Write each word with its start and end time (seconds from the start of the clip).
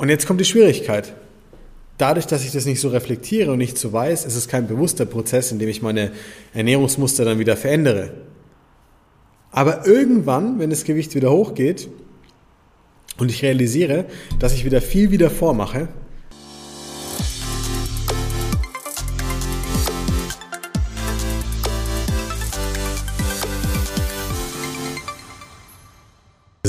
Und 0.00 0.08
jetzt 0.08 0.26
kommt 0.26 0.40
die 0.40 0.46
Schwierigkeit. 0.46 1.12
Dadurch, 1.98 2.26
dass 2.26 2.42
ich 2.42 2.52
das 2.52 2.64
nicht 2.64 2.80
so 2.80 2.88
reflektiere 2.88 3.52
und 3.52 3.58
nicht 3.58 3.76
so 3.76 3.92
weiß, 3.92 4.24
ist 4.24 4.34
es 4.34 4.48
kein 4.48 4.66
bewusster 4.66 5.04
Prozess, 5.04 5.52
in 5.52 5.58
dem 5.58 5.68
ich 5.68 5.82
meine 5.82 6.12
Ernährungsmuster 6.54 7.26
dann 7.26 7.38
wieder 7.38 7.54
verändere. 7.54 8.14
Aber 9.50 9.86
irgendwann, 9.86 10.58
wenn 10.58 10.70
das 10.70 10.84
Gewicht 10.84 11.14
wieder 11.14 11.30
hochgeht 11.30 11.90
und 13.18 13.30
ich 13.30 13.42
realisiere, 13.42 14.06
dass 14.38 14.54
ich 14.54 14.64
wieder 14.64 14.80
viel 14.80 15.10
wieder 15.10 15.28
vormache, 15.28 15.88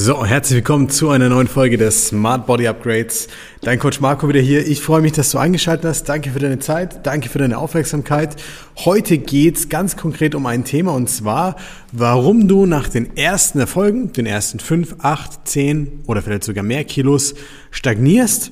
So, 0.04 0.26
herzlich 0.26 0.56
willkommen 0.56 0.90
zu 0.90 1.12
einer 1.12 1.30
neuen 1.30 1.48
Folge 1.48 1.78
des 1.78 2.08
Smart 2.08 2.48
Body 2.48 2.68
Upgrades. 2.68 3.28
Dein 3.62 3.78
Coach 3.78 4.00
Marco 4.00 4.28
wieder 4.28 4.40
hier. 4.40 4.66
Ich 4.66 4.82
freue 4.82 5.00
mich, 5.00 5.12
dass 5.12 5.30
du 5.30 5.38
eingeschaltet 5.38 5.86
hast. 5.86 6.10
Danke 6.10 6.32
für 6.32 6.40
deine 6.40 6.58
Zeit. 6.58 7.06
Danke 7.06 7.30
für 7.30 7.38
deine 7.38 7.60
Aufmerksamkeit. 7.60 8.36
Heute 8.78 9.20
geht's 9.20 9.70
ganz 9.70 9.98
konkret 9.98 10.34
um 10.34 10.48
ein 10.48 10.64
Thema 10.64 10.92
und 10.94 11.08
zwar, 11.08 11.56
warum 11.92 12.48
du 12.48 12.66
nach 12.66 12.90
den 12.90 13.16
ersten 13.16 13.60
Erfolgen, 13.60 14.12
den 14.12 14.26
ersten 14.26 14.58
fünf, 14.58 14.96
acht, 15.04 15.48
zehn 15.48 16.02
oder 16.08 16.24
vielleicht 16.24 16.46
sogar 16.46 16.64
mehr 16.64 16.84
Kilos 16.84 17.36
stagnierst 17.70 18.52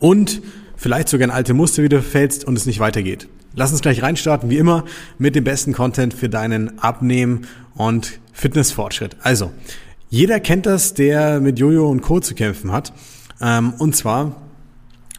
und 0.00 0.42
vielleicht 0.76 1.08
sogar 1.08 1.24
in 1.24 1.30
alte 1.30 1.54
Muster 1.54 1.82
wieder 1.82 2.02
verfällst 2.02 2.44
und 2.44 2.58
es 2.58 2.66
nicht 2.66 2.78
weitergeht. 2.78 3.26
Lass 3.54 3.72
uns 3.72 3.80
gleich 3.80 4.02
reinstarten, 4.02 4.50
wie 4.50 4.58
immer, 4.58 4.84
mit 5.16 5.34
dem 5.34 5.44
besten 5.44 5.72
Content 5.72 6.12
für 6.12 6.28
deinen 6.28 6.78
Abnehmen 6.78 7.46
und 7.74 8.20
Fitnessfortschritt. 8.34 9.16
Also, 9.22 9.50
jeder 10.12 10.40
kennt 10.40 10.66
das, 10.66 10.92
der 10.92 11.40
mit 11.40 11.58
Jojo 11.58 11.88
und 11.88 12.02
Co. 12.02 12.20
zu 12.20 12.34
kämpfen 12.34 12.70
hat. 12.70 12.92
Ähm, 13.40 13.72
und 13.78 13.96
zwar, 13.96 14.42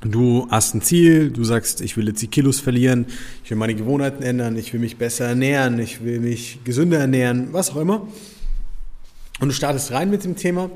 du 0.04 0.48
hast 0.52 0.76
ein 0.76 0.84
Ziel, 0.84 1.32
du 1.32 1.44
sagst, 1.44 1.82
ich 1.82 1.98
will 1.98 2.08
jetzt 2.08 2.22
die 2.22 2.28
Kilos 2.28 2.60
verlieren, 2.60 3.08
ich 3.44 3.50
will 3.50 3.58
meine 3.58 3.74
Gewohnheiten 3.74 4.22
ändern, 4.22 4.56
ich 4.56 4.72
will 4.72 4.80
mich 4.80 5.00
besser 5.00 5.26
ernähren, 5.26 5.80
ich 5.80 6.04
will 6.04 6.20
mich 6.20 6.60
gesünder 6.64 7.00
ernähren, 7.00 7.48
was 7.54 7.72
auch 7.72 7.78
immer. 7.78 8.08
Und 9.40 9.48
du 9.48 9.54
startest 9.56 9.92
rein 9.92 10.12
mit 10.12 10.26
dem 10.26 10.36
Thema 10.36 10.70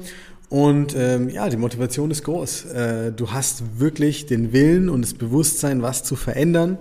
und 0.50 0.96
ähm, 0.98 1.30
ja, 1.30 1.48
die 1.48 1.58
Motivation 1.58 2.10
ist 2.10 2.24
groß. 2.24 2.66
Äh, 2.74 3.12
du 3.12 3.34
hast 3.34 3.80
wirklich 3.80 4.26
den 4.26 4.52
Willen 4.52 4.90
und 4.90 5.04
das 5.04 5.14
Bewusstsein, 5.14 5.84
was 5.84 6.04
zu 6.04 6.16
verändern. 6.16 6.80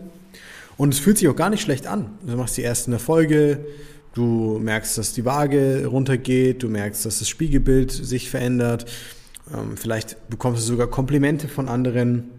Und 0.78 0.94
es 0.94 1.00
fühlt 1.00 1.18
sich 1.18 1.28
auch 1.28 1.36
gar 1.36 1.50
nicht 1.50 1.60
schlecht 1.60 1.86
an. 1.86 2.12
Du 2.26 2.34
machst 2.38 2.56
die 2.56 2.62
ersten 2.62 2.94
Erfolge, 2.94 3.66
Du 4.16 4.58
merkst, 4.62 4.96
dass 4.96 5.12
die 5.12 5.26
Waage 5.26 5.84
runtergeht, 5.84 6.62
du 6.62 6.70
merkst, 6.70 7.04
dass 7.04 7.18
das 7.18 7.28
Spiegelbild 7.28 7.92
sich 7.92 8.30
verändert. 8.30 8.86
Ähm, 9.52 9.76
vielleicht 9.76 10.30
bekommst 10.30 10.62
du 10.62 10.66
sogar 10.68 10.86
Komplimente 10.86 11.48
von 11.48 11.68
anderen. 11.68 12.30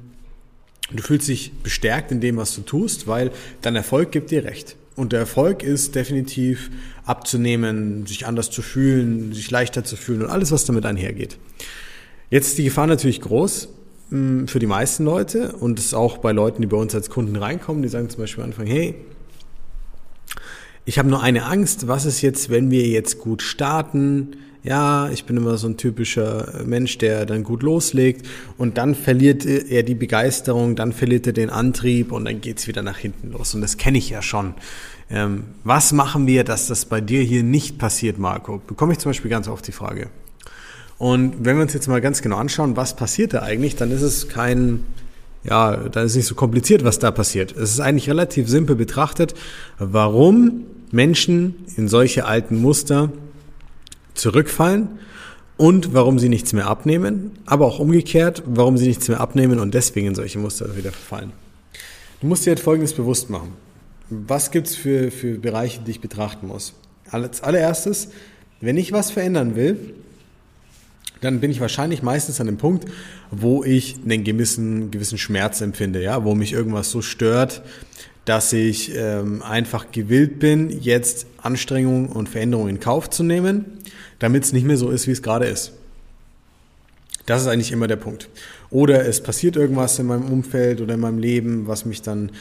Du 0.91 1.03
fühlst 1.03 1.27
dich 1.27 1.53
bestärkt 1.61 2.11
in 2.11 2.19
dem, 2.19 2.37
was 2.37 2.55
du 2.55 2.61
tust, 2.61 3.05
weil 3.05 3.29
dein 3.61 3.75
Erfolg 3.75 4.11
gibt 4.11 4.31
dir 4.31 4.43
recht. 4.43 4.75
Und 4.95 5.13
der 5.13 5.19
Erfolg 5.19 5.61
ist 5.61 5.93
definitiv 5.93 6.71
abzunehmen, 7.05 8.07
sich 8.07 8.25
anders 8.25 8.49
zu 8.49 8.63
fühlen, 8.63 9.31
sich 9.33 9.51
leichter 9.51 9.83
zu 9.83 9.97
fühlen 9.97 10.23
und 10.23 10.31
alles, 10.31 10.51
was 10.51 10.65
damit 10.65 10.83
einhergeht. 10.83 11.37
Jetzt 12.31 12.47
ist 12.47 12.57
die 12.57 12.63
Gefahr 12.63 12.87
natürlich 12.87 13.21
groß 13.21 13.69
mm, 14.09 14.45
für 14.45 14.57
die 14.57 14.65
meisten 14.65 15.05
Leute 15.05 15.51
und 15.51 15.77
ist 15.77 15.93
auch 15.93 16.17
bei 16.17 16.31
Leuten, 16.31 16.63
die 16.63 16.67
bei 16.67 16.77
uns 16.77 16.95
als 16.95 17.11
Kunden 17.11 17.35
reinkommen, 17.35 17.83
die 17.83 17.89
sagen 17.89 18.09
zum 18.09 18.21
Beispiel 18.21 18.43
am 18.43 18.49
Anfang, 18.49 18.65
hey, 18.65 18.95
ich 20.87 20.97
habe 20.97 21.09
nur 21.09 21.21
eine 21.21 21.43
Angst, 21.43 21.89
was 21.89 22.05
ist 22.05 22.21
jetzt, 22.21 22.49
wenn 22.49 22.71
wir 22.71 22.87
jetzt 22.87 23.19
gut 23.19 23.41
starten? 23.41 24.37
Ja, 24.63 25.09
ich 25.09 25.25
bin 25.25 25.35
immer 25.35 25.57
so 25.57 25.67
ein 25.67 25.75
typischer 25.75 26.63
Mensch, 26.65 26.97
der 26.97 27.25
dann 27.25 27.43
gut 27.43 27.61
loslegt 27.61 28.25
und 28.57 28.77
dann 28.77 28.95
verliert 28.95 29.45
er 29.45 29.83
die 29.83 29.95
Begeisterung, 29.95 30.77
dann 30.77 30.93
verliert 30.93 31.27
er 31.27 31.33
den 31.33 31.49
Antrieb 31.49 32.13
und 32.13 32.23
dann 32.23 32.39
geht's 32.39 32.69
wieder 32.69 32.83
nach 32.83 32.97
hinten 32.97 33.33
los. 33.33 33.53
Und 33.53 33.59
das 33.59 33.75
kenne 33.75 33.97
ich 33.97 34.09
ja 34.09 34.21
schon. 34.21 34.53
Ähm, 35.09 35.43
was 35.65 35.91
machen 35.91 36.25
wir, 36.25 36.45
dass 36.45 36.67
das 36.67 36.85
bei 36.85 37.01
dir 37.01 37.21
hier 37.21 37.43
nicht 37.43 37.77
passiert, 37.77 38.17
Marco? 38.17 38.61
Bekomme 38.65 38.93
ich 38.93 38.99
zum 38.99 39.09
Beispiel 39.09 39.29
ganz 39.29 39.49
oft 39.49 39.67
die 39.67 39.73
Frage. 39.73 40.07
Und 40.97 41.43
wenn 41.43 41.57
wir 41.57 41.63
uns 41.63 41.73
jetzt 41.73 41.89
mal 41.89 41.99
ganz 41.99 42.21
genau 42.21 42.37
anschauen, 42.37 42.77
was 42.77 42.95
passiert 42.95 43.33
da 43.33 43.41
eigentlich, 43.41 43.75
dann 43.75 43.91
ist 43.91 44.03
es 44.03 44.29
kein 44.29 44.85
ja, 45.43 45.75
dann 45.75 46.05
ist 46.05 46.11
es 46.11 46.17
nicht 46.17 46.25
so 46.25 46.35
kompliziert, 46.35 46.83
was 46.83 46.99
da 46.99 47.11
passiert. 47.11 47.55
Es 47.55 47.71
ist 47.71 47.79
eigentlich 47.79 48.09
relativ 48.09 48.49
simpel 48.49 48.75
betrachtet, 48.75 49.33
warum 49.79 50.65
Menschen 50.91 51.55
in 51.75 51.87
solche 51.87 52.25
alten 52.25 52.61
Muster 52.61 53.11
zurückfallen 54.13 54.99
und 55.57 55.93
warum 55.93 56.19
sie 56.19 56.29
nichts 56.29 56.53
mehr 56.53 56.67
abnehmen, 56.67 57.31
aber 57.45 57.65
auch 57.65 57.79
umgekehrt, 57.79 58.43
warum 58.45 58.77
sie 58.77 58.87
nichts 58.87 59.07
mehr 59.07 59.19
abnehmen 59.19 59.59
und 59.59 59.73
deswegen 59.73 60.07
in 60.07 60.15
solche 60.15 60.39
Muster 60.39 60.75
wieder 60.77 60.91
verfallen. 60.91 61.31
Du 62.21 62.27
musst 62.27 62.45
dir 62.45 62.51
jetzt 62.51 62.63
Folgendes 62.63 62.93
bewusst 62.93 63.29
machen. 63.29 63.53
Was 64.09 64.51
gibt's 64.51 64.75
für, 64.75 65.11
für 65.11 65.37
Bereiche, 65.37 65.81
die 65.81 65.91
ich 65.91 66.01
betrachten 66.01 66.47
muss? 66.47 66.73
Als 67.09 67.41
allererstes, 67.41 68.09
wenn 68.61 68.77
ich 68.77 68.91
was 68.91 69.11
verändern 69.11 69.55
will, 69.55 69.93
dann 71.21 71.39
bin 71.39 71.51
ich 71.51 71.59
wahrscheinlich 71.59 72.03
meistens 72.03 72.39
an 72.39 72.47
dem 72.47 72.57
Punkt, 72.57 72.85
wo 73.31 73.63
ich 73.63 73.95
einen 74.03 74.23
gewissen, 74.23 74.91
gewissen 74.91 75.17
Schmerz 75.17 75.61
empfinde, 75.61 76.01
ja, 76.01 76.23
wo 76.23 76.35
mich 76.35 76.53
irgendwas 76.53 76.91
so 76.91 77.01
stört, 77.01 77.63
dass 78.27 78.51
ich 78.51 78.93
ähm, 78.93 79.41
einfach 79.41 79.89
gewillt 79.93 80.39
bin, 80.39 80.81
jetzt 80.81 81.27
Anstrengungen 81.37 82.07
und 82.07 82.27
Veränderungen 82.27 82.71
in 82.71 82.79
Kauf 82.81 83.09
zu 83.09 83.23
nehmen, 83.23 83.79
damit 84.19 84.43
es 84.43 84.51
nicht 84.51 84.65
mehr 84.65 84.75
so 84.75 84.89
ist, 84.89 85.07
wie 85.07 85.11
es 85.11 85.21
gerade 85.21 85.45
ist. 85.45 85.71
Das 87.25 87.41
ist 87.41 87.47
eigentlich 87.47 87.71
immer 87.71 87.87
der 87.87 87.95
Punkt. 87.95 88.27
Oder 88.69 89.07
es 89.07 89.23
passiert 89.23 89.55
irgendwas 89.55 89.97
in 89.99 90.07
meinem 90.07 90.25
Umfeld 90.25 90.81
oder 90.81 90.95
in 90.95 90.99
meinem 90.99 91.19
Leben, 91.19 91.67
was 91.67 91.85
mich 91.85 92.01
dann, 92.01 92.33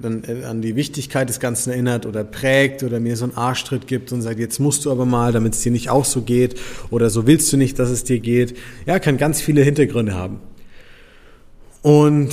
dann 0.00 0.22
äh, 0.28 0.44
an 0.44 0.62
die 0.62 0.76
Wichtigkeit 0.76 1.28
des 1.28 1.40
Ganzen 1.40 1.70
erinnert 1.70 2.06
oder 2.06 2.22
prägt 2.22 2.84
oder 2.84 3.00
mir 3.00 3.16
so 3.16 3.24
einen 3.24 3.36
Arschtritt 3.36 3.88
gibt 3.88 4.12
und 4.12 4.22
sagt, 4.22 4.38
jetzt 4.38 4.60
musst 4.60 4.84
du 4.84 4.92
aber 4.92 5.06
mal, 5.06 5.32
damit 5.32 5.54
es 5.54 5.60
dir 5.62 5.72
nicht 5.72 5.90
auch 5.90 6.04
so 6.04 6.22
geht 6.22 6.54
oder 6.90 7.10
so 7.10 7.26
willst 7.26 7.52
du 7.52 7.56
nicht, 7.56 7.80
dass 7.80 7.90
es 7.90 8.04
dir 8.04 8.20
geht. 8.20 8.56
Ja, 8.86 9.00
kann 9.00 9.16
ganz 9.16 9.40
viele 9.40 9.64
Hintergründe 9.64 10.14
haben. 10.14 10.38
Und 11.82 12.32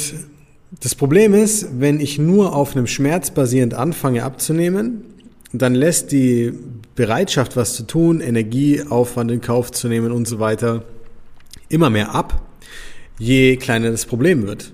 das 0.71 0.95
Problem 0.95 1.33
ist, 1.33 1.79
wenn 1.79 1.99
ich 1.99 2.19
nur 2.19 2.55
auf 2.55 2.75
einem 2.75 2.87
Schmerz 2.87 3.31
basierend 3.31 3.73
anfange 3.73 4.23
abzunehmen, 4.23 5.03
dann 5.51 5.73
lässt 5.73 6.11
die 6.11 6.53
Bereitschaft, 6.95 7.55
was 7.55 7.73
zu 7.73 7.83
tun, 7.83 8.21
Energieaufwand 8.21 9.31
in 9.31 9.41
Kauf 9.41 9.71
zu 9.71 9.87
nehmen 9.87 10.11
und 10.11 10.27
so 10.27 10.39
weiter, 10.39 10.83
immer 11.69 11.89
mehr 11.89 12.13
ab, 12.13 12.41
je 13.17 13.57
kleiner 13.57 13.89
das 13.89 14.05
Problem 14.05 14.45
wird. 14.45 14.73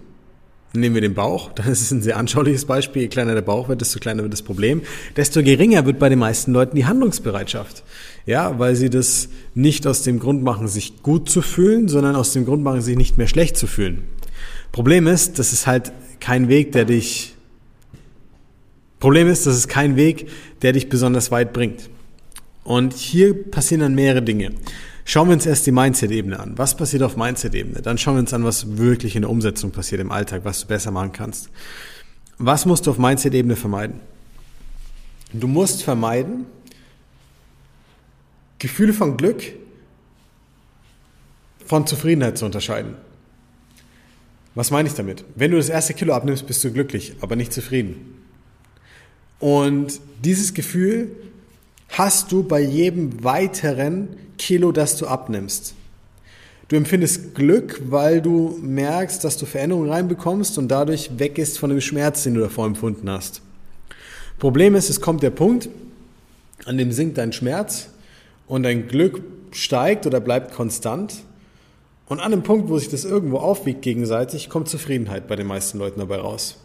Nehmen 0.73 0.95
wir 0.95 1.01
den 1.01 1.13
Bauch, 1.13 1.51
das 1.55 1.67
ist 1.67 1.91
ein 1.91 2.01
sehr 2.01 2.17
anschauliches 2.17 2.65
Beispiel. 2.65 3.03
Je 3.03 3.07
kleiner 3.07 3.33
der 3.33 3.41
Bauch 3.41 3.69
wird, 3.69 3.79
desto 3.79 3.99
kleiner 3.99 4.23
wird 4.23 4.33
das 4.33 4.41
Problem. 4.41 4.81
Desto 5.15 5.41
geringer 5.41 5.85
wird 5.85 5.99
bei 5.99 6.09
den 6.09 6.19
meisten 6.19 6.51
Leuten 6.51 6.75
die 6.75 6.85
Handlungsbereitschaft. 6.85 7.83
Ja, 8.25 8.59
weil 8.59 8.75
sie 8.75 8.89
das 8.89 9.29
nicht 9.53 9.87
aus 9.87 10.01
dem 10.01 10.19
Grund 10.19 10.43
machen, 10.43 10.67
sich 10.67 11.01
gut 11.03 11.29
zu 11.29 11.41
fühlen, 11.41 11.87
sondern 11.87 12.17
aus 12.17 12.33
dem 12.33 12.43
Grund 12.43 12.63
machen, 12.63 12.81
sich 12.81 12.97
nicht 12.97 13.17
mehr 13.17 13.27
schlecht 13.27 13.55
zu 13.55 13.67
fühlen. 13.67 14.03
Problem 14.71 15.07
ist, 15.07 15.39
das 15.39 15.53
ist 15.53 15.67
halt 15.67 15.91
kein 16.19 16.49
Weg, 16.49 16.71
der 16.71 16.85
dich 16.85 17.35
Problem 18.99 19.27
ist, 19.27 19.45
das 19.45 19.55
ist 19.55 19.67
kein 19.67 19.97
Weg, 19.97 20.29
der 20.61 20.73
dich 20.73 20.89
besonders 20.89 21.29
weit 21.29 21.53
bringt. 21.53 21.89
Und 22.63 22.93
hier 22.93 23.49
passieren 23.51 23.81
dann 23.81 23.93
mehrere 23.93 24.23
Dinge. 24.23 24.53
Schauen 25.03 25.27
wir 25.27 25.33
uns 25.33 25.45
erst 25.45 25.67
die 25.67 25.71
Mindset-Ebene 25.71 26.39
an. 26.39 26.57
Was 26.57 26.75
passiert 26.75 27.03
auf 27.03 27.15
Mindset-Ebene? 27.15 27.83
Dann 27.83 27.99
schauen 27.99 28.15
wir 28.15 28.21
uns 28.21 28.33
an, 28.33 28.43
was 28.43 28.77
wirklich 28.77 29.15
in 29.15 29.21
der 29.21 29.29
Umsetzung 29.29 29.69
passiert 29.69 30.01
im 30.01 30.11
Alltag, 30.11 30.41
was 30.43 30.61
du 30.61 30.67
besser 30.67 30.89
machen 30.89 31.11
kannst. 31.11 31.49
Was 32.39 32.65
musst 32.65 32.87
du 32.87 32.91
auf 32.91 32.97
Mindset-Ebene 32.97 33.55
vermeiden? 33.55 33.99
Du 35.31 35.47
musst 35.47 35.83
vermeiden, 35.83 36.47
Gefühle 38.57 38.93
von 38.93 39.17
Glück 39.17 39.43
von 41.65 41.85
Zufriedenheit 41.85 42.37
zu 42.37 42.45
unterscheiden. 42.45 42.95
Was 44.55 44.71
meine 44.71 44.87
ich 44.87 44.95
damit? 44.95 45.25
Wenn 45.35 45.51
du 45.51 45.57
das 45.57 45.69
erste 45.69 45.93
Kilo 45.93 46.13
abnimmst, 46.13 46.47
bist 46.47 46.63
du 46.63 46.71
glücklich, 46.71 47.15
aber 47.19 47.35
nicht 47.35 47.51
zufrieden. 47.51 48.23
Und 49.39 49.99
dieses 50.23 50.53
Gefühl 50.53 51.11
hast 51.89 52.31
du 52.31 52.43
bei 52.43 52.61
jedem 52.61 53.23
weiteren 53.23 54.15
Kilo, 54.37 54.71
das 54.71 54.97
du 54.97 55.07
abnimmst. 55.07 55.75
Du 56.69 56.77
empfindest 56.77 57.35
Glück, 57.35 57.81
weil 57.85 58.21
du 58.21 58.57
merkst, 58.61 59.23
dass 59.23 59.37
du 59.37 59.45
Veränderungen 59.45 59.89
reinbekommst 59.89 60.57
und 60.57 60.69
dadurch 60.69 61.11
weggehst 61.19 61.59
von 61.59 61.69
dem 61.69 61.81
Schmerz, 61.81 62.23
den 62.23 62.33
du 62.33 62.41
davor 62.41 62.65
empfunden 62.65 63.09
hast. 63.09 63.41
Problem 64.39 64.73
ist, 64.73 64.89
es 64.89 64.99
kommt 64.99 65.21
der 65.21 65.29
Punkt, 65.29 65.69
an 66.65 66.77
dem 66.77 66.91
sinkt 66.91 67.17
dein 67.17 67.33
Schmerz 67.33 67.89
und 68.47 68.63
dein 68.63 68.87
Glück 68.87 69.21
steigt 69.51 70.07
oder 70.07 70.19
bleibt 70.19 70.53
konstant 70.53 71.13
und 72.07 72.19
an 72.19 72.31
dem 72.31 72.43
Punkt, 72.43 72.69
wo 72.69 72.77
sich 72.77 72.89
das 72.89 73.03
irgendwo 73.03 73.37
aufwiegt 73.37 73.81
gegenseitig, 73.81 74.49
kommt 74.49 74.69
Zufriedenheit 74.69 75.27
bei 75.27 75.35
den 75.35 75.47
meisten 75.47 75.79
Leuten 75.79 75.99
dabei 75.99 76.17
raus. 76.17 76.57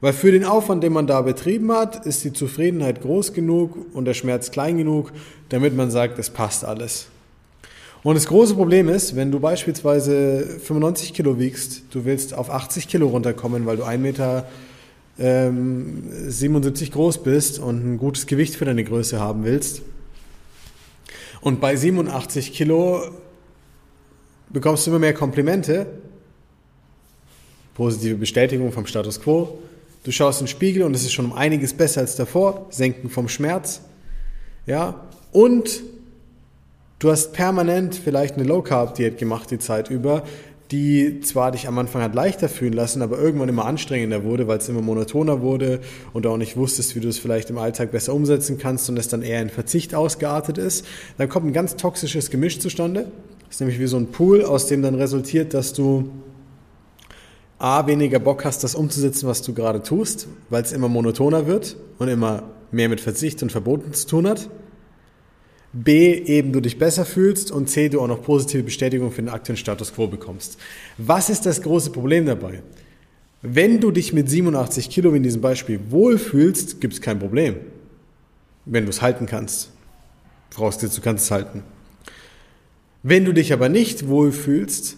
Weil 0.00 0.12
für 0.12 0.30
den 0.30 0.44
Aufwand, 0.44 0.84
den 0.84 0.92
man 0.92 1.06
da 1.06 1.22
betrieben 1.22 1.72
hat, 1.72 2.04
ist 2.04 2.22
die 2.24 2.32
Zufriedenheit 2.32 3.00
groß 3.00 3.32
genug 3.32 3.76
und 3.94 4.04
der 4.04 4.12
Schmerz 4.14 4.50
klein 4.50 4.76
genug, 4.76 5.12
damit 5.48 5.74
man 5.74 5.90
sagt, 5.90 6.18
es 6.18 6.28
passt 6.28 6.64
alles. 6.64 7.08
Und 8.02 8.14
das 8.14 8.26
große 8.26 8.54
Problem 8.54 8.88
ist, 8.90 9.16
wenn 9.16 9.32
du 9.32 9.40
beispielsweise 9.40 10.46
95 10.62 11.14
Kilo 11.14 11.38
wiegst, 11.38 11.82
du 11.90 12.04
willst 12.04 12.34
auf 12.34 12.50
80 12.50 12.88
Kilo 12.88 13.08
runterkommen, 13.08 13.64
weil 13.64 13.78
du 13.78 13.84
1 13.84 14.02
Meter 14.02 14.46
ähm, 15.18 16.04
77 16.28 16.92
groß 16.92 17.22
bist 17.22 17.58
und 17.58 17.84
ein 17.84 17.98
gutes 17.98 18.26
Gewicht 18.26 18.54
für 18.54 18.66
deine 18.66 18.84
Größe 18.84 19.18
haben 19.18 19.44
willst. 19.44 19.82
Und 21.40 21.60
bei 21.60 21.74
87 21.74 22.52
Kilo 22.52 23.02
bekommst 24.50 24.86
du 24.86 24.90
immer 24.90 24.98
mehr 24.98 25.14
Komplimente, 25.14 25.86
positive 27.74 28.16
Bestätigung 28.16 28.72
vom 28.72 28.86
Status 28.86 29.20
quo. 29.20 29.58
Du 30.04 30.12
schaust 30.12 30.40
in 30.40 30.46
den 30.46 30.50
Spiegel 30.50 30.82
und 30.82 30.94
es 30.94 31.02
ist 31.02 31.12
schon 31.12 31.26
um 31.26 31.32
einiges 31.32 31.74
besser 31.74 32.00
als 32.00 32.16
davor, 32.16 32.66
Senken 32.70 33.10
vom 33.10 33.28
Schmerz. 33.28 33.82
Ja, 34.66 35.06
und 35.32 35.82
Du 36.98 37.10
hast 37.10 37.34
permanent 37.34 37.94
vielleicht 37.94 38.36
eine 38.36 38.44
Low-Carb-Diät 38.44 39.18
gemacht 39.18 39.50
die 39.50 39.58
Zeit 39.58 39.90
über, 39.90 40.22
die 40.70 41.20
zwar 41.20 41.52
dich 41.52 41.68
am 41.68 41.78
Anfang 41.78 42.00
hat 42.00 42.14
leichter 42.14 42.48
fühlen 42.48 42.72
lassen, 42.72 43.02
aber 43.02 43.18
irgendwann 43.18 43.50
immer 43.50 43.66
anstrengender 43.66 44.24
wurde, 44.24 44.48
weil 44.48 44.58
es 44.58 44.68
immer 44.70 44.80
monotoner 44.80 45.42
wurde 45.42 45.80
und 46.14 46.24
du 46.24 46.30
auch 46.30 46.38
nicht 46.38 46.56
wusstest, 46.56 46.96
wie 46.96 47.00
du 47.00 47.08
es 47.08 47.18
vielleicht 47.18 47.50
im 47.50 47.58
Alltag 47.58 47.92
besser 47.92 48.14
umsetzen 48.14 48.56
kannst 48.56 48.88
und 48.88 48.96
es 48.96 49.08
dann 49.08 49.20
eher 49.20 49.42
in 49.42 49.50
Verzicht 49.50 49.94
ausgeartet 49.94 50.56
ist. 50.56 50.86
Dann 51.18 51.28
kommt 51.28 51.46
ein 51.46 51.52
ganz 51.52 51.76
toxisches 51.76 52.30
Gemisch 52.30 52.60
zustande. 52.60 53.12
Ist 53.56 53.60
nämlich 53.60 53.80
wie 53.80 53.86
so 53.86 53.96
ein 53.96 54.08
Pool, 54.08 54.44
aus 54.44 54.66
dem 54.66 54.82
dann 54.82 54.96
resultiert, 54.96 55.54
dass 55.54 55.72
du 55.72 56.10
A, 57.58 57.86
weniger 57.86 58.18
Bock 58.18 58.44
hast, 58.44 58.62
das 58.62 58.74
umzusetzen, 58.74 59.26
was 59.26 59.40
du 59.40 59.54
gerade 59.54 59.82
tust, 59.82 60.28
weil 60.50 60.62
es 60.62 60.72
immer 60.72 60.88
monotoner 60.88 61.46
wird 61.46 61.78
und 61.98 62.08
immer 62.08 62.42
mehr 62.70 62.90
mit 62.90 63.00
Verzicht 63.00 63.42
und 63.42 63.50
Verboten 63.50 63.94
zu 63.94 64.08
tun 64.08 64.28
hat. 64.28 64.50
B, 65.72 66.12
eben 66.12 66.52
du 66.52 66.60
dich 66.60 66.78
besser 66.78 67.06
fühlst 67.06 67.50
und 67.50 67.70
C, 67.70 67.88
du 67.88 68.02
auch 68.02 68.08
noch 68.08 68.20
positive 68.20 68.62
Bestätigung 68.62 69.10
für 69.10 69.22
den 69.22 69.30
aktuellen 69.30 69.56
Status 69.56 69.94
quo 69.94 70.06
bekommst. 70.06 70.58
Was 70.98 71.30
ist 71.30 71.46
das 71.46 71.62
große 71.62 71.92
Problem 71.92 72.26
dabei? 72.26 72.62
Wenn 73.40 73.80
du 73.80 73.90
dich 73.90 74.12
mit 74.12 74.28
87 74.28 74.90
Kilo 74.90 75.14
in 75.14 75.22
diesem 75.22 75.40
Beispiel 75.40 75.80
wohlfühlst, 75.88 76.78
gibt 76.82 76.92
es 76.92 77.00
kein 77.00 77.18
Problem. 77.18 77.56
Wenn 78.66 78.84
du 78.84 78.90
es 78.90 79.00
halten 79.00 79.24
kannst. 79.24 79.70
Vorausgesetzt, 80.50 80.98
du 80.98 81.00
kannst 81.00 81.24
es 81.24 81.30
halten. 81.30 81.62
Wenn 83.08 83.24
du 83.24 83.32
dich 83.32 83.52
aber 83.52 83.68
nicht 83.68 84.08
wohlfühlst, 84.08 84.96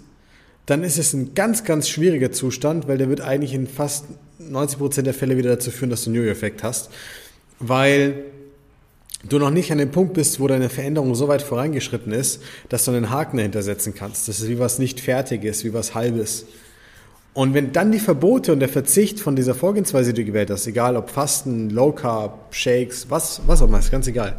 dann 0.65 0.83
ist 0.83 0.97
es 0.97 1.13
ein 1.13 1.35
ganz, 1.35 1.65
ganz 1.65 1.91
schwieriger 1.91 2.33
Zustand, 2.33 2.89
weil 2.89 2.97
der 2.97 3.11
wird 3.11 3.21
eigentlich 3.21 3.53
in 3.53 3.67
fast 3.67 4.07
90 4.39 4.79
Prozent 4.79 5.07
der 5.07 5.13
Fälle 5.13 5.37
wieder 5.37 5.51
dazu 5.51 5.71
führen, 5.71 5.91
dass 5.91 6.05
du 6.05 6.11
einen 6.11 6.17
Jojo-Effekt 6.17 6.63
hast. 6.63 6.89
Weil 7.59 8.25
du 9.29 9.39
noch 9.39 9.51
nicht 9.51 9.71
an 9.73 9.77
dem 9.77 9.91
Punkt 9.91 10.15
bist, 10.15 10.41
wo 10.41 10.49
deine 10.49 10.71
Veränderung 10.71 11.15
so 11.15 11.29
weit 11.29 11.43
vorangeschritten 11.43 12.11
ist, 12.13 12.41
dass 12.71 12.87
du 12.87 12.93
einen 12.93 13.11
Haken 13.11 13.37
dahinter 13.37 13.63
setzen 13.63 13.95
kannst. 13.95 14.27
Das 14.27 14.41
ist 14.41 14.49
wie 14.49 14.59
was 14.59 14.79
nicht 14.79 15.01
Fertiges, 15.01 15.63
wie 15.65 15.75
was 15.75 15.95
Halbes. 15.95 16.47
Und 17.35 17.53
wenn 17.53 17.73
dann 17.73 17.93
die 17.93 18.01
Verbote 18.01 18.55
und 18.55 18.61
der 18.61 18.71
Verzicht 18.71 19.21
von 19.21 19.37
dieser 19.37 19.55
Vorgehensweise, 19.55 20.15
die 20.15 20.23
du 20.23 20.29
gewählt 20.29 20.51
hast, 20.51 20.67
egal 20.67 20.97
ob 20.97 21.11
Fasten, 21.11 21.69
Low 21.69 21.93
Carb, 21.93 22.55
Shakes, 22.55 23.11
was, 23.11 23.43
was 23.47 23.61
auch 23.61 23.69
immer, 23.69 23.81
ist 23.81 23.91
ganz 23.91 24.07
egal. 24.07 24.39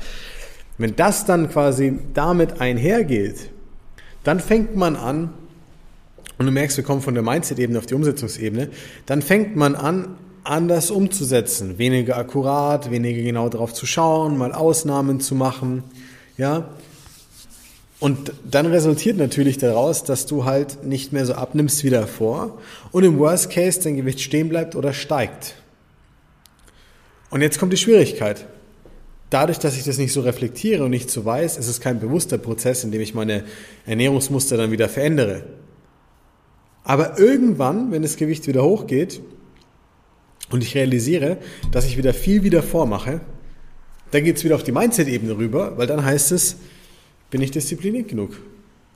Wenn 0.80 0.95
das 0.95 1.25
dann 1.25 1.51
quasi 1.51 2.00
damit 2.15 2.62
einhergeht, 2.62 3.51
dann 4.29 4.39
fängt 4.39 4.75
man 4.75 4.95
an, 4.95 5.33
und 6.37 6.45
du 6.45 6.51
merkst, 6.51 6.77
wir 6.77 6.83
kommen 6.83 7.01
von 7.01 7.15
der 7.15 7.23
Mindset-Ebene 7.23 7.79
auf 7.79 7.87
die 7.87 7.95
Umsetzungsebene, 7.95 8.69
dann 9.07 9.23
fängt 9.23 9.55
man 9.55 9.73
an, 9.73 10.17
anders 10.43 10.91
umzusetzen, 10.91 11.79
weniger 11.79 12.15
akkurat, 12.15 12.91
weniger 12.91 13.23
genau 13.23 13.49
darauf 13.49 13.73
zu 13.73 13.87
schauen, 13.87 14.37
mal 14.37 14.53
Ausnahmen 14.53 15.19
zu 15.19 15.33
machen, 15.33 15.83
ja. 16.37 16.69
Und 17.99 18.31
dann 18.45 18.67
resultiert 18.67 19.17
natürlich 19.17 19.57
daraus, 19.57 20.03
dass 20.03 20.27
du 20.27 20.45
halt 20.45 20.83
nicht 20.83 21.11
mehr 21.11 21.25
so 21.25 21.33
abnimmst 21.33 21.83
wie 21.83 21.89
davor 21.89 22.59
und 22.91 23.03
im 23.03 23.17
Worst 23.17 23.49
Case 23.49 23.81
dein 23.83 23.95
Gewicht 23.95 24.21
stehen 24.21 24.47
bleibt 24.47 24.75
oder 24.75 24.93
steigt. 24.93 25.55
Und 27.31 27.41
jetzt 27.41 27.57
kommt 27.57 27.73
die 27.73 27.77
Schwierigkeit. 27.77 28.45
Dadurch, 29.29 29.59
dass 29.59 29.77
ich 29.77 29.83
das 29.83 29.97
nicht 29.97 30.11
so 30.11 30.21
reflektiere 30.21 30.83
und 30.83 30.91
nicht 30.91 31.11
so 31.11 31.23
weiß, 31.23 31.57
ist 31.57 31.67
es 31.67 31.81
kein 31.81 31.99
bewusster 31.99 32.37
Prozess, 32.37 32.83
in 32.83 32.91
dem 32.91 33.01
ich 33.01 33.13
meine 33.13 33.43
Ernährungsmuster 33.85 34.57
dann 34.57 34.71
wieder 34.71 34.89
verändere. 34.89 35.43
Aber 36.83 37.19
irgendwann, 37.19 37.91
wenn 37.91 38.01
das 38.01 38.17
Gewicht 38.17 38.47
wieder 38.47 38.63
hochgeht, 38.63 39.21
und 40.51 40.63
ich 40.63 40.75
realisiere, 40.75 41.37
dass 41.71 41.85
ich 41.85 41.97
wieder 41.97 42.13
viel 42.13 42.43
wieder 42.43 42.63
vormache, 42.63 43.21
dann 44.11 44.23
geht 44.23 44.37
es 44.37 44.43
wieder 44.43 44.55
auf 44.55 44.63
die 44.63 44.71
Mindset-Ebene 44.71 45.37
rüber, 45.37 45.77
weil 45.77 45.87
dann 45.87 46.03
heißt 46.03 46.31
es, 46.31 46.57
bin 47.29 47.41
ich 47.41 47.51
diszipliniert 47.51 48.07
genug? 48.07 48.31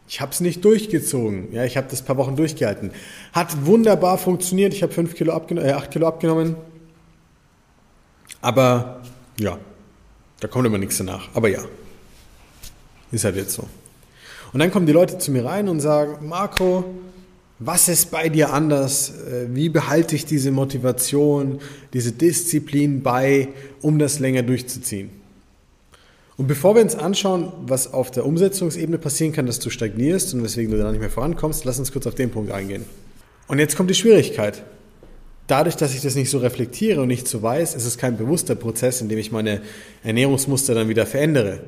Ich 0.07 0.19
habe 0.19 0.31
es 0.31 0.39
nicht 0.41 0.65
durchgezogen. 0.65 1.53
Ja, 1.53 1.63
ich 1.63 1.77
habe 1.77 1.87
das 1.89 2.01
paar 2.01 2.17
Wochen 2.17 2.35
durchgehalten. 2.35 2.91
Hat 3.31 3.65
wunderbar 3.65 4.17
funktioniert. 4.17 4.73
Ich 4.73 4.83
habe 4.83 4.91
fünf 4.91 5.15
Kilo 5.15 5.31
abgenommen, 5.31 5.69
äh, 5.69 5.73
acht 5.73 5.91
Kilo 5.91 6.07
abgenommen. 6.07 6.55
Aber 8.41 9.01
ja, 9.39 9.59
da 10.43 10.49
kommt 10.49 10.67
immer 10.67 10.77
nichts 10.77 10.97
danach. 10.97 11.29
Aber 11.33 11.47
ja, 11.47 11.63
ist 13.11 13.23
halt 13.23 13.37
jetzt 13.37 13.53
so. 13.53 13.63
Und 14.51 14.59
dann 14.59 14.71
kommen 14.71 14.85
die 14.85 14.91
Leute 14.91 15.17
zu 15.17 15.31
mir 15.31 15.45
rein 15.45 15.69
und 15.69 15.79
sagen, 15.79 16.27
Marco, 16.27 16.83
was 17.59 17.87
ist 17.87 18.11
bei 18.11 18.27
dir 18.27 18.51
anders? 18.51 19.09
Äh, 19.09 19.47
wie 19.55 19.69
behalte 19.69 20.15
ich 20.15 20.25
diese 20.25 20.51
Motivation, 20.51 21.59
diese 21.93 22.11
Disziplin 22.11 23.01
bei, 23.01 23.49
um 23.81 23.99
das 23.99 24.19
länger 24.19 24.43
durchzuziehen? 24.43 25.11
Und 26.35 26.47
bevor 26.47 26.75
wir 26.75 26.81
uns 26.81 26.95
anschauen, 26.95 27.53
was 27.65 27.93
auf 27.93 28.11
der 28.11 28.25
Umsetzungsebene 28.25 28.97
passieren 28.97 29.31
kann, 29.31 29.45
dass 29.45 29.59
du 29.59 29.69
stagnierst 29.69 30.33
und 30.33 30.43
weswegen 30.43 30.71
du 30.71 30.77
da 30.77 30.91
nicht 30.91 30.99
mehr 30.99 31.09
vorankommst, 31.09 31.63
lass 31.63 31.79
uns 31.79 31.91
kurz 31.91 32.05
auf 32.05 32.15
den 32.15 32.31
Punkt 32.31 32.51
eingehen. 32.51 32.83
Und 33.47 33.59
jetzt 33.59 33.77
kommt 33.77 33.89
die 33.89 33.95
Schwierigkeit. 33.95 34.63
Dadurch, 35.47 35.75
dass 35.75 35.93
ich 35.93 36.01
das 36.01 36.15
nicht 36.15 36.29
so 36.29 36.37
reflektiere 36.37 37.01
und 37.01 37.09
nicht 37.09 37.27
so 37.27 37.41
weiß, 37.41 37.75
ist 37.75 37.85
es 37.85 37.97
kein 37.97 38.17
bewusster 38.17 38.55
Prozess, 38.55 39.01
in 39.01 39.09
dem 39.09 39.19
ich 39.19 39.31
meine 39.31 39.61
Ernährungsmuster 40.03 40.73
dann 40.73 40.87
wieder 40.87 41.05
verändere. 41.05 41.61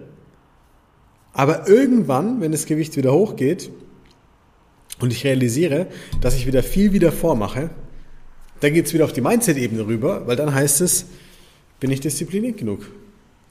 Aber 1.33 1.68
irgendwann, 1.68 2.39
wenn 2.39 2.54
das 2.54 2.66
Gewicht 2.66 2.95
wieder 2.95 3.13
hochgeht, 3.13 3.69
und 5.00 5.12
ich 5.12 5.24
realisiere, 5.24 5.88
dass 6.22 6.36
ich 6.36 6.48
wieder 6.48 6.63
viel 6.63 6.94
wieder 6.94 7.12
vormache, 7.12 7.69
dann 8.62 8.74
geht 8.74 8.86
es 8.86 8.94
wieder 8.94 9.06
auf 9.06 9.13
die 9.13 9.22
Mindset-Ebene 9.22 9.86
rüber, 9.86 10.25
weil 10.25 10.36
dann 10.36 10.54
heißt 10.54 10.81
es, 10.81 11.07
bin 11.80 11.92
ich 11.92 12.00
diszipliniert 12.00 12.57
genug? 12.57 12.89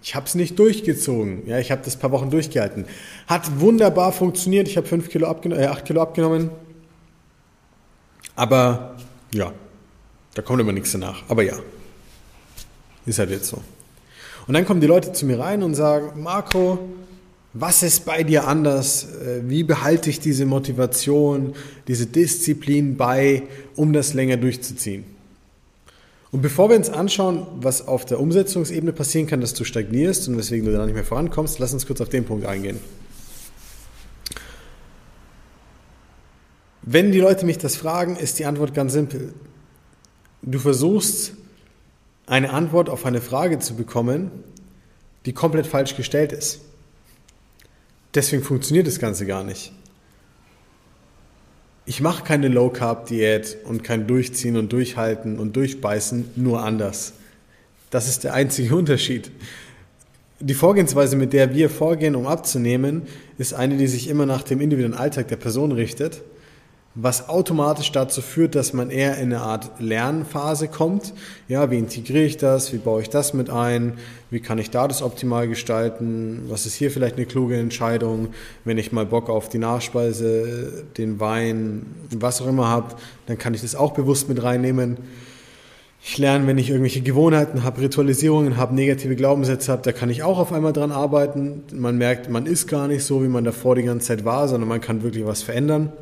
Ich 0.03 0.15
habe 0.15 0.27
es 0.27 0.35
nicht 0.35 0.59
durchgezogen. 0.59 1.47
Ja, 1.47 1.59
ich 1.59 1.71
habe 1.71 1.83
das 1.85 1.97
paar 1.97 2.11
Wochen 2.11 2.31
durchgehalten. 2.31 2.85
Hat 3.27 3.61
wunderbar 3.61 4.13
funktioniert. 4.13 4.69
Ich 4.69 4.77
habe 4.77 4.87
fünf 4.87 5.09
Kilo 5.09 5.27
abgenommen, 5.27 5.65
äh, 5.65 5.67
acht 5.67 5.85
Kilo 5.87 6.03
abgenommen. 6.03 6.51
Aber 8.37 8.97
ja, 9.33 9.53
da 10.35 10.43
kommt 10.43 10.61
immer 10.61 10.73
nichts 10.73 10.93
danach. 10.93 11.23
Aber 11.29 11.43
ja, 11.43 11.59
ist 13.07 13.19
halt 13.19 13.31
jetzt 13.31 13.49
so. 13.49 13.63
Und 14.47 14.55
dann 14.55 14.65
kommen 14.67 14.81
die 14.81 14.87
Leute 14.87 15.13
zu 15.13 15.27
mir 15.27 15.39
rein 15.39 15.63
und 15.63 15.75
sagen, 15.75 16.23
Marco, 16.23 16.79
was 17.55 17.83
ist 17.83 18.05
bei 18.05 18.25
dir 18.25 18.47
anders? 18.47 19.05
Äh, 19.05 19.49
wie 19.49 19.63
behalte 19.63 20.11
ich 20.11 20.21
diese 20.21 20.45
Motivation, 20.45 21.55
diese 21.87 22.07
Disziplin 22.07 22.97
bei, 22.97 23.45
um 23.77 23.93
das 23.93 24.13
länger 24.13 24.37
durchzuziehen? 24.37 25.05
Und 26.33 26.43
bevor 26.43 26.69
wir 26.69 26.77
uns 26.77 26.91
anschauen, 26.91 27.47
was 27.61 27.87
auf 27.87 28.05
der 28.05 28.19
Umsetzungsebene 28.19 28.93
passieren 28.93 29.29
kann, 29.29 29.41
dass 29.41 29.55
du 29.55 29.63
stagnierst 29.63 30.27
und 30.27 30.37
weswegen 30.37 30.67
du 30.67 30.73
da 30.73 30.85
nicht 30.85 30.97
mehr 30.97 31.05
vorankommst, 31.05 31.61
lass 31.61 31.73
uns 31.73 31.87
kurz 31.87 32.01
auf 32.01 32.09
den 32.09 32.25
Punkt 32.25 32.45
eingehen. 32.45 32.81
Wenn 36.83 37.13
die 37.13 37.21
Leute 37.21 37.47
mich 37.47 37.59
das 37.59 37.77
fragen, 37.77 38.17
ist 38.17 38.41
die 38.41 38.47
Antwort 38.47 38.75
ganz 38.75 38.93
simpel. 38.93 39.33
Du 40.47 40.59
versuchst 40.59 41.33
eine 42.27 42.51
Antwort 42.51 42.91
auf 42.91 43.07
eine 43.07 43.23
Frage 43.23 43.61
zu 43.61 43.77
bekommen, 43.77 44.31
die 45.25 45.33
komplett 45.33 45.67
falsch 45.67 45.97
gestellt 45.97 46.33
ist. 46.33 46.61
Deswegen 48.15 48.43
funktioniert 48.43 48.87
das 48.87 48.99
Ganze 48.99 49.25
gar 49.25 49.43
nicht. 49.43 49.73
Ich 51.87 52.01
mache 52.01 52.25
keine 52.25 52.49
Low-Carb-Diät 52.49 53.59
und 53.65 53.85
kein 53.85 54.07
Durchziehen 54.07 54.57
und 54.57 54.73
Durchhalten 54.73 55.39
und 55.39 55.57
Durchbeißen, 55.57 56.33
nur 56.37 56.63
anders. 56.63 57.15
Das 57.91 58.09
ist 58.09 58.25
der 58.25 58.35
einzige 58.35 58.77
Unterschied. 58.77 59.31
Die 60.41 60.55
Vorgehensweise, 60.55 61.17
mit 61.17 61.33
der 61.33 61.55
wir 61.55 61.71
vorgehen, 61.71 62.15
um 62.15 62.27
abzunehmen, 62.27 63.03
ist 63.39 63.55
eine, 63.55 63.79
die 63.79 63.87
sich 63.87 64.09
immer 64.09 64.27
nach 64.27 64.43
dem 64.43 64.61
individuellen 64.61 64.97
Alltag 64.97 65.29
der 65.29 65.37
Person 65.37 65.73
richtet 65.73 66.23
was 66.97 67.29
automatisch 67.29 67.91
dazu 67.91 68.23
führt, 68.23 68.55
dass 68.55 68.73
man 68.73 68.89
eher 68.89 69.17
in 69.19 69.33
eine 69.33 69.41
Art 69.41 69.81
Lernphase 69.81 70.69
kommt. 70.69 71.13
Ja, 71.49 71.71
wie 71.71 71.79
integriere 71.79 72.25
ich 72.25 72.37
das? 72.37 72.73
Wie 72.73 72.79
baue 72.79 73.03
ich 73.03 73.11
das 73.11 73.35
mit 73.35 73.51
ein? 73.51 73.95
Wie 74.31 74.39
kann 74.39 74.59
ich 74.59 74.71
da 74.71 74.87
das 74.87 75.03
optimal 75.03 75.49
gestalten? 75.49 76.45
Was 76.49 76.67
ist 76.67 76.75
hier 76.75 76.93
vielleicht 76.93 77.17
eine 77.17 77.27
kluge 77.27 77.57
Entscheidung? 77.57 78.29
Wenn 78.65 78.79
ich 78.79 78.93
mal 78.93 79.07
Bock 79.07 79.29
auf 79.29 79.49
die 79.49 79.59
Nachspeise, 79.59 80.85
den 80.97 81.19
Wein, 81.19 81.87
was 82.15 82.41
auch 82.41 82.47
immer 82.47 82.69
habe, 82.69 82.95
dann 83.27 83.39
kann 83.39 83.55
ich 83.55 83.63
das 83.63 83.75
auch 83.75 83.93
bewusst 83.93 84.29
mit 84.29 84.43
reinnehmen. 84.45 84.99
Ich 86.07 86.19
lerne, 86.19 86.47
wenn 86.47 86.59
ich 86.59 86.69
irgendwelche 86.69 87.01
Gewohnheiten 87.01 87.65
habe, 87.65 87.81
Ritualisierungen 87.81 88.57
habe, 88.57 88.75
negative 88.75 89.17
Glaubenssätze 89.17 89.73
habe, 89.73 89.83
da 89.83 89.91
kann 89.91 90.11
ich 90.11 90.23
auch 90.23 90.39
auf 90.39 90.53
einmal 90.53 90.75
dran 90.75 90.93
arbeiten. 90.93 91.63
Man 91.73 91.97
merkt, 91.99 92.31
man 92.31 92.47
ist 92.47 92.69
gar 92.69 92.87
nicht 92.87 93.05
so, 93.05 93.25
wie 93.25 93.29
man 93.29 93.43
davor 93.43 93.75
die 93.75 93.83
ganze 93.83 94.09
Zeit 94.09 94.25
war, 94.25 94.47
sondern 94.47 94.69
man 94.69 94.83
kann 94.83 95.03
wirklich 95.03 95.27
was 95.27 95.43
verändern. 95.43 95.93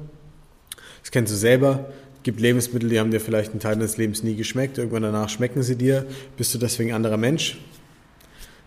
Das 1.02 1.10
kennst 1.10 1.32
du 1.32 1.36
selber. 1.36 1.86
Gibt 2.22 2.40
Lebensmittel, 2.40 2.88
die 2.88 3.00
haben 3.00 3.10
dir 3.10 3.20
vielleicht 3.20 3.50
einen 3.50 3.60
Teil 3.60 3.74
deines 3.74 3.96
Lebens 3.96 4.22
nie 4.22 4.36
geschmeckt. 4.36 4.78
Irgendwann 4.78 5.02
danach 5.02 5.28
schmecken 5.28 5.62
sie 5.62 5.76
dir. 5.76 6.06
Bist 6.36 6.54
du 6.54 6.58
deswegen 6.58 6.90
ein 6.90 6.96
anderer 6.96 7.16
Mensch? 7.16 7.58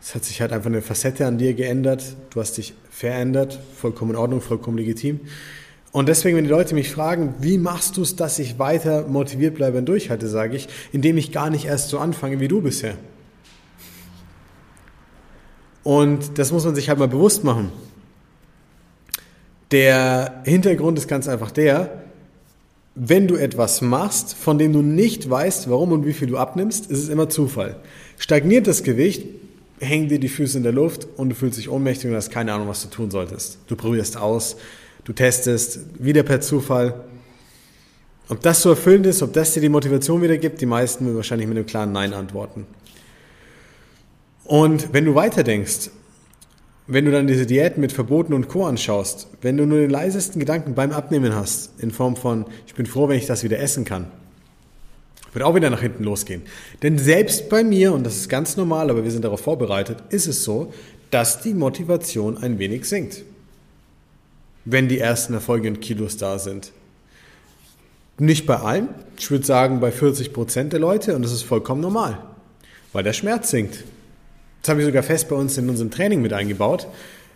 Es 0.02 0.14
hat 0.14 0.24
sich 0.26 0.42
halt 0.42 0.52
einfach 0.52 0.70
eine 0.70 0.82
Facette 0.82 1.26
an 1.26 1.38
dir 1.38 1.54
geändert. 1.54 2.16
Du 2.30 2.40
hast 2.40 2.58
dich 2.58 2.74
verändert. 2.92 3.60
Vollkommen 3.76 4.12
in 4.12 4.18
Ordnung, 4.18 4.42
vollkommen 4.42 4.78
legitim. 4.78 5.22
Und 5.92 6.10
deswegen, 6.10 6.36
wenn 6.36 6.44
die 6.44 6.50
Leute 6.50 6.76
mich 6.76 6.92
fragen, 6.92 7.36
wie 7.40 7.58
machst 7.58 7.96
du 7.96 8.02
es, 8.02 8.18
dass 8.18 8.38
ich 8.38 8.60
weiter 8.60 9.08
motiviert 9.08 9.56
bleibe 9.56 9.78
und 9.78 9.86
durchhalte, 9.86 10.28
sage 10.28 10.58
ich, 10.58 10.68
indem 10.92 11.18
ich 11.18 11.32
gar 11.32 11.50
nicht 11.50 11.66
erst 11.66 11.88
so 11.88 12.00
anfange 12.00 12.42
wie 12.42 12.50
du 12.50 12.62
bisher. 12.62 12.96
Und 15.84 16.38
das 16.38 16.52
muss 16.52 16.66
man 16.66 16.76
sich 16.76 16.90
halt 16.90 17.00
mal 17.00 17.08
bewusst 17.08 17.46
machen. 17.46 17.72
Der 19.72 20.42
Hintergrund 20.44 20.98
ist 20.98 21.08
ganz 21.08 21.28
einfach 21.28 21.52
der, 21.52 22.05
wenn 22.96 23.28
du 23.28 23.36
etwas 23.36 23.82
machst, 23.82 24.34
von 24.34 24.58
dem 24.58 24.72
du 24.72 24.82
nicht 24.82 25.30
weißt, 25.30 25.70
warum 25.70 25.92
und 25.92 26.06
wie 26.06 26.14
viel 26.14 26.30
du 26.30 26.38
abnimmst, 26.38 26.90
ist 26.90 27.04
es 27.04 27.10
immer 27.10 27.30
Zufall. 27.30 27.76
Stagniert 28.18 28.68
das 28.68 28.84
Gewicht, 28.84 29.28
hängen 29.80 30.08
dir 30.08 30.20
die 30.20 30.30
Füße 30.30 30.58
in 30.58 30.64
der 30.64 30.72
Luft 30.72 31.06
und 31.18 31.30
du 31.30 31.36
fühlst 31.36 31.58
dich 31.58 31.70
ohnmächtig 31.70 32.10
und 32.10 32.16
hast 32.16 32.32
keine 32.32 32.54
Ahnung, 32.54 32.70
was 32.70 32.84
du 32.84 32.90
tun 32.90 33.12
solltest. 33.12 33.58
Du 33.68 33.76
probierst 33.76 34.16
aus, 34.16 34.56
du 35.04 35.12
testest, 35.12 35.82
wieder 36.00 36.24
per 36.24 36.40
Zufall. 36.40 37.04
Ob 38.30 38.40
das 38.40 38.62
so 38.62 38.70
erfüllend 38.70 39.06
ist, 39.08 39.22
ob 39.22 39.34
das 39.34 39.54
dir 39.54 39.62
die 39.62 39.70
Motivation 39.70 40.22
wieder 40.22 40.38
gibt, 40.38 40.62
die 40.62 40.66
meisten 40.66 41.06
will 41.06 41.16
wahrscheinlich 41.16 41.48
mit 41.48 41.58
einem 41.58 41.68
klaren 41.68 41.92
Nein 41.92 42.14
antworten. 42.14 42.66
Und 44.46 44.94
wenn 44.94 45.04
du 45.04 45.16
weiterdenkst, 45.16 45.90
wenn 46.88 47.06
du 47.06 47.12
dann 47.12 47.28
diese 47.28 47.46
Diäten 47.46 47.82
mit 47.82 47.92
Verboten 47.92 48.34
und 48.34 48.48
Co. 48.48 48.66
anschaust, 48.66 49.28
wenn 49.42 49.58
du 49.58 49.66
nur 49.66 49.80
den 49.80 49.90
leisesten 49.90 50.40
Gedanken 50.40 50.76
beim 50.76 50.92
Abnehmen 50.92 51.36
hast, 51.36 51.72
in 51.80 51.92
Form 51.92 52.16
von, 52.16 52.46
ich 52.68 52.76
bin 52.76 52.86
froh, 52.86 53.08
wenn 53.08 53.18
ich 53.18 53.26
das 53.26 53.44
wieder 53.44 53.60
essen 53.60 53.86
kann, 53.86 54.08
wird 55.34 55.44
auch 55.44 55.56
wieder 55.56 55.70
nach 55.70 55.82
hinten 55.82 56.04
losgehen. 56.04 56.44
Denn 56.82 56.98
selbst 56.98 57.50
bei 57.50 57.64
mir, 57.64 57.94
und 57.94 58.06
das 58.06 58.16
ist 58.16 58.30
ganz 58.30 58.56
normal, 58.56 58.90
aber 58.90 59.04
wir 59.04 59.12
sind 59.12 59.26
darauf 59.26 59.42
vorbereitet, 59.42 59.98
ist 60.10 60.28
es 60.28 60.44
so, 60.44 60.72
dass 61.12 61.42
die 61.42 61.54
Motivation 61.54 62.38
ein 62.38 62.60
wenig 62.60 62.86
sinkt 62.86 63.24
wenn 64.66 64.90
die 64.90 65.00
ersten 65.00 65.34
Erfolge 65.34 65.68
in 65.68 65.80
Kilos 65.80 66.18
da 66.18 66.40
sind. 66.40 66.72
Nicht 68.18 68.46
bei 68.46 68.58
allen, 68.58 68.90
ich 69.18 69.30
würde 69.30 69.46
sagen 69.46 69.80
bei 69.80 69.92
40 69.92 70.34
Prozent 70.34 70.74
der 70.74 70.80
Leute 70.80 71.16
und 71.16 71.22
das 71.22 71.32
ist 71.32 71.44
vollkommen 71.44 71.82
normal, 71.82 72.18
weil 72.92 73.04
der 73.04 73.14
Schmerz 73.14 73.52
sinkt. 73.52 73.84
Das 74.66 74.72
habe 74.72 74.82
ich 74.82 74.88
sogar 74.88 75.04
fest 75.04 75.30
bei 75.30 75.36
uns 75.36 75.60
in 75.60 75.70
unserem 75.70 75.92
Training 75.92 76.24
mit 76.24 76.34
eingebaut, 76.34 76.88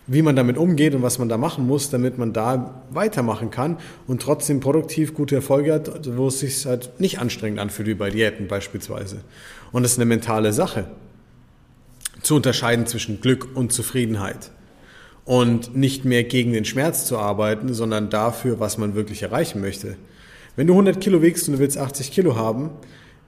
wie 0.08 0.20
man 0.20 0.34
damit 0.34 0.58
umgeht 0.58 0.96
und 0.96 1.02
was 1.02 1.20
man 1.20 1.28
da 1.28 1.38
machen 1.38 1.64
muss, 1.64 1.88
damit 1.88 2.18
man 2.18 2.32
da 2.32 2.82
weitermachen 2.90 3.52
kann 3.52 3.76
und 4.08 4.20
trotzdem 4.20 4.58
produktiv 4.58 5.14
gute 5.14 5.36
Erfolge 5.36 5.72
hat, 5.72 6.16
wo 6.16 6.26
es 6.26 6.40
sich 6.40 6.66
halt 6.66 6.98
nicht 6.98 7.20
anstrengend 7.20 7.60
anfühlt 7.60 7.86
wie 7.86 7.94
bei 7.94 8.10
Diäten 8.10 8.48
beispielsweise. 8.48 9.20
Und 9.70 9.84
das 9.84 9.92
ist 9.92 9.98
eine 9.98 10.06
mentale 10.06 10.52
Sache, 10.52 10.86
zu 12.20 12.34
unterscheiden 12.34 12.86
zwischen 12.86 13.20
Glück 13.20 13.46
und 13.54 13.72
Zufriedenheit 13.72 14.50
und 15.24 15.76
nicht 15.76 16.04
mehr 16.04 16.24
gegen 16.24 16.52
den 16.52 16.64
Schmerz 16.64 17.04
zu 17.04 17.16
arbeiten, 17.16 17.72
sondern 17.74 18.10
dafür, 18.10 18.58
was 18.58 18.76
man 18.76 18.96
wirklich 18.96 19.22
erreichen 19.22 19.60
möchte. 19.60 19.96
Wenn 20.56 20.66
du 20.66 20.72
100 20.72 21.00
Kilo 21.00 21.22
wiegst 21.22 21.46
und 21.46 21.54
du 21.54 21.60
willst 21.60 21.78
80 21.78 22.10
Kilo 22.10 22.34
haben, 22.34 22.70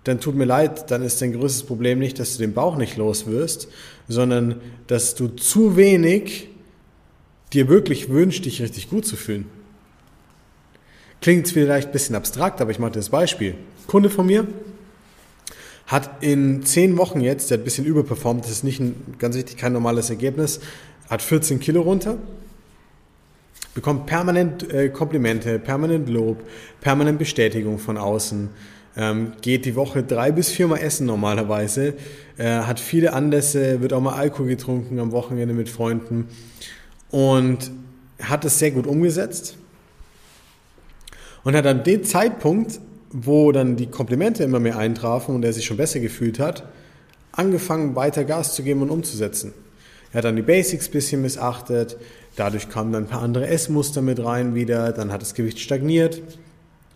dann 0.04 0.21
tut 0.21 0.35
mir 0.35 0.44
leid, 0.44 0.90
dann 0.90 1.02
ist 1.02 1.23
dein 1.23 1.32
größtes 1.32 1.64
Problem 1.64 1.99
nicht, 1.99 2.18
dass 2.18 2.37
du 2.37 2.42
den 2.42 2.54
Bauch 2.54 2.76
nicht 2.76 2.97
los 2.97 3.26
wirst, 3.26 3.68
sondern 4.09 4.61
dass 4.88 5.14
du 5.14 5.28
zu 5.28 5.76
wenig 5.76 6.49
dir 7.52 7.68
wirklich 7.68 8.09
wünschst, 8.09 8.44
dich 8.44 8.61
richtig 8.62 8.90
gut 8.90 9.06
zu 9.06 9.16
fühlen. 9.16 9.47
Klingt 11.21 11.49
vielleicht 11.49 11.88
ein 11.88 11.92
bisschen 11.92 12.16
abstrakt, 12.16 12.61
aber 12.61 12.73
ich 12.73 12.78
mache 12.78 12.92
dir 12.92 12.99
das 12.99 13.11
Beispiel. 13.11 13.54
Kunde 13.87 14.11
von 14.11 14.26
mir 14.26 14.47
hat 15.87 16.23
in 16.23 16.64
zehn 16.64 16.97
Wochen 16.97 17.21
jetzt, 17.21 17.50
der 17.50 17.59
hat 17.59 17.62
ein 17.62 17.64
bisschen 17.64 17.85
überperformt, 17.85 18.44
das 18.44 18.50
ist 18.50 18.64
nicht 18.64 18.80
ein, 18.80 19.14
ganz 19.18 19.37
wichtig 19.37 19.56
kein 19.56 19.73
normales 19.73 20.11
Ergebnis, 20.11 20.61
hat 21.09 21.23
14 21.23 21.61
Kilo 21.61 21.82
runter, 21.82 22.18
bekommt 23.75 24.06
permanent 24.06 24.73
äh, 24.73 24.88
Komplimente, 24.88 25.59
permanent 25.59 26.09
Lob, 26.09 26.42
permanent 26.80 27.18
Bestätigung 27.18 27.78
von 27.78 27.99
außen, 27.99 28.49
ähm, 28.96 29.32
geht 29.40 29.64
die 29.64 29.75
Woche 29.75 30.02
drei 30.02 30.32
bis 30.32 30.50
viermal 30.50 30.80
essen 30.80 31.06
normalerweise, 31.06 31.94
äh, 32.37 32.44
hat 32.44 32.80
viele 32.80 33.12
Anlässe, 33.12 33.80
wird 33.80 33.92
auch 33.92 34.00
mal 34.00 34.14
Alkohol 34.14 34.49
getrunken 34.49 34.99
am 34.99 35.12
Wochenende 35.12 35.54
mit 35.54 35.68
Freunden 35.68 36.28
und 37.11 37.70
hat 38.20 38.44
es 38.44 38.58
sehr 38.58 38.70
gut 38.70 38.87
umgesetzt 38.87 39.56
und 41.44 41.56
hat 41.56 41.66
an 41.66 41.84
dem 41.84 42.04
Zeitpunkt, 42.04 42.80
wo 43.11 43.52
dann 43.52 43.76
die 43.76 43.87
Komplimente 43.87 44.44
immer 44.44 44.61
mehr 44.61 44.78
eintrafen 44.78 45.34
und 45.34 45.44
er 45.44 45.52
sich 45.52 45.66
schon 45.66 45.76
besser 45.76 46.00
gefühlt 46.00 46.38
hat, 46.38 46.64
angefangen 47.32 47.96
weiter 47.96 48.25
Gas 48.25 48.54
zu 48.54 48.62
geben 48.62 48.82
und 48.82 48.90
umzusetzen. 48.90 49.52
Er 50.12 50.18
hat 50.18 50.25
dann 50.25 50.37
die 50.37 50.42
Basics 50.42 50.88
ein 50.88 50.92
bisschen 50.92 51.22
missachtet, 51.22 51.96
dadurch 52.37 52.68
kamen 52.68 52.92
dann 52.92 53.04
ein 53.04 53.08
paar 53.08 53.22
andere 53.22 53.46
Essmuster 53.49 54.02
mit 54.02 54.22
rein 54.22 54.54
wieder, 54.54 54.92
dann 54.92 55.11
hat 55.11 55.22
das 55.22 55.34
Gewicht 55.34 55.58
stagniert. 55.58 56.20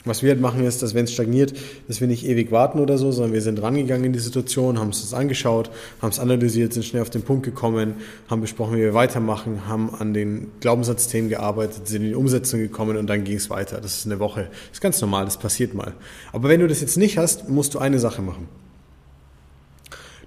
Was 0.06 0.22
wir 0.22 0.30
halt 0.30 0.40
machen 0.40 0.64
ist, 0.64 0.82
dass 0.82 0.94
wenn 0.94 1.04
es 1.04 1.12
stagniert, 1.12 1.52
dass 1.88 2.00
wir 2.00 2.08
nicht 2.08 2.24
ewig 2.24 2.50
warten 2.50 2.80
oder 2.80 2.96
so, 2.96 3.12
sondern 3.12 3.34
wir 3.34 3.42
sind 3.42 3.60
rangegangen 3.60 4.04
in 4.04 4.12
die 4.14 4.18
Situation, 4.18 4.78
haben 4.78 4.90
es 4.90 5.02
uns 5.02 5.12
angeschaut, 5.12 5.70
haben 6.00 6.08
es 6.10 6.18
analysiert, 6.18 6.72
sind 6.72 6.84
schnell 6.84 7.02
auf 7.02 7.10
den 7.10 7.22
Punkt 7.22 7.44
gekommen, 7.44 7.94
haben 8.28 8.40
besprochen, 8.40 8.76
wie 8.76 8.80
wir 8.80 8.94
weitermachen, 8.94 9.68
haben 9.68 9.94
an 9.94 10.14
den 10.14 10.52
Glaubenssatzthemen 10.60 11.28
gearbeitet, 11.28 11.88
sind 11.88 12.02
in 12.02 12.08
die 12.08 12.14
Umsetzung 12.14 12.60
gekommen 12.60 12.96
und 12.96 13.06
dann 13.08 13.24
ging 13.24 13.36
es 13.36 13.50
weiter. 13.50 13.80
Das 13.80 13.98
ist 13.98 14.06
eine 14.06 14.18
Woche. 14.18 14.44
Das 14.44 14.78
ist 14.78 14.80
ganz 14.80 15.00
normal, 15.00 15.26
das 15.26 15.36
passiert 15.36 15.74
mal. 15.74 15.92
Aber 16.32 16.48
wenn 16.48 16.60
du 16.60 16.68
das 16.68 16.80
jetzt 16.80 16.96
nicht 16.96 17.18
hast, 17.18 17.48
musst 17.50 17.74
du 17.74 17.78
eine 17.78 17.98
Sache 17.98 18.22
machen. 18.22 18.48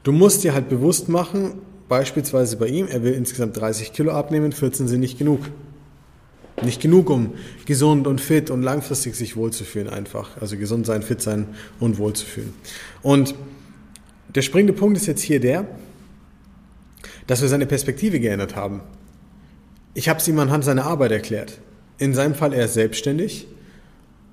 Du 0.04 0.12
musst 0.12 0.44
dir 0.44 0.54
halt 0.54 0.70
bewusst 0.70 1.10
machen, 1.10 1.54
Beispielsweise 1.90 2.58
bei 2.58 2.68
ihm, 2.68 2.88
er 2.88 3.04
will 3.04 3.14
insgesamt 3.14 3.58
30 3.60 3.94
Kilo 3.94 4.12
abnehmen, 4.12 4.52
14 4.52 4.88
sind 4.88 5.00
nicht 5.00 5.18
genug. 5.18 5.40
Nicht 6.62 6.82
genug, 6.82 7.10
um 7.10 7.34
gesund 7.66 8.06
und 8.08 8.20
fit 8.20 8.50
und 8.50 8.62
langfristig 8.62 9.16
sich 9.16 9.36
wohlzufühlen 9.36 9.90
einfach. 9.90 10.42
Also 10.42 10.58
gesund 10.58 10.86
sein, 10.86 11.04
fit 11.04 11.22
sein 11.22 11.48
und 11.80 11.98
wohlzufühlen. 11.98 12.54
Und 13.02 13.36
der 14.36 14.42
springende 14.42 14.74
Punkt 14.74 14.98
ist 14.98 15.08
jetzt 15.08 15.22
hier 15.22 15.40
der, 15.40 15.66
dass 17.28 17.42
wir 17.42 17.48
seine 17.48 17.66
Perspektive 17.66 18.20
geändert 18.20 18.56
haben. 18.56 18.82
Ich 19.94 20.10
habe 20.10 20.20
es 20.20 20.28
ihm 20.28 20.40
anhand 20.40 20.64
seiner 20.64 20.86
Arbeit 20.86 21.12
erklärt. 21.12 21.60
In 21.98 22.14
seinem 22.14 22.36
Fall 22.36 22.54
er 22.54 22.66
ist 22.66 22.74
selbstständig 22.74 23.48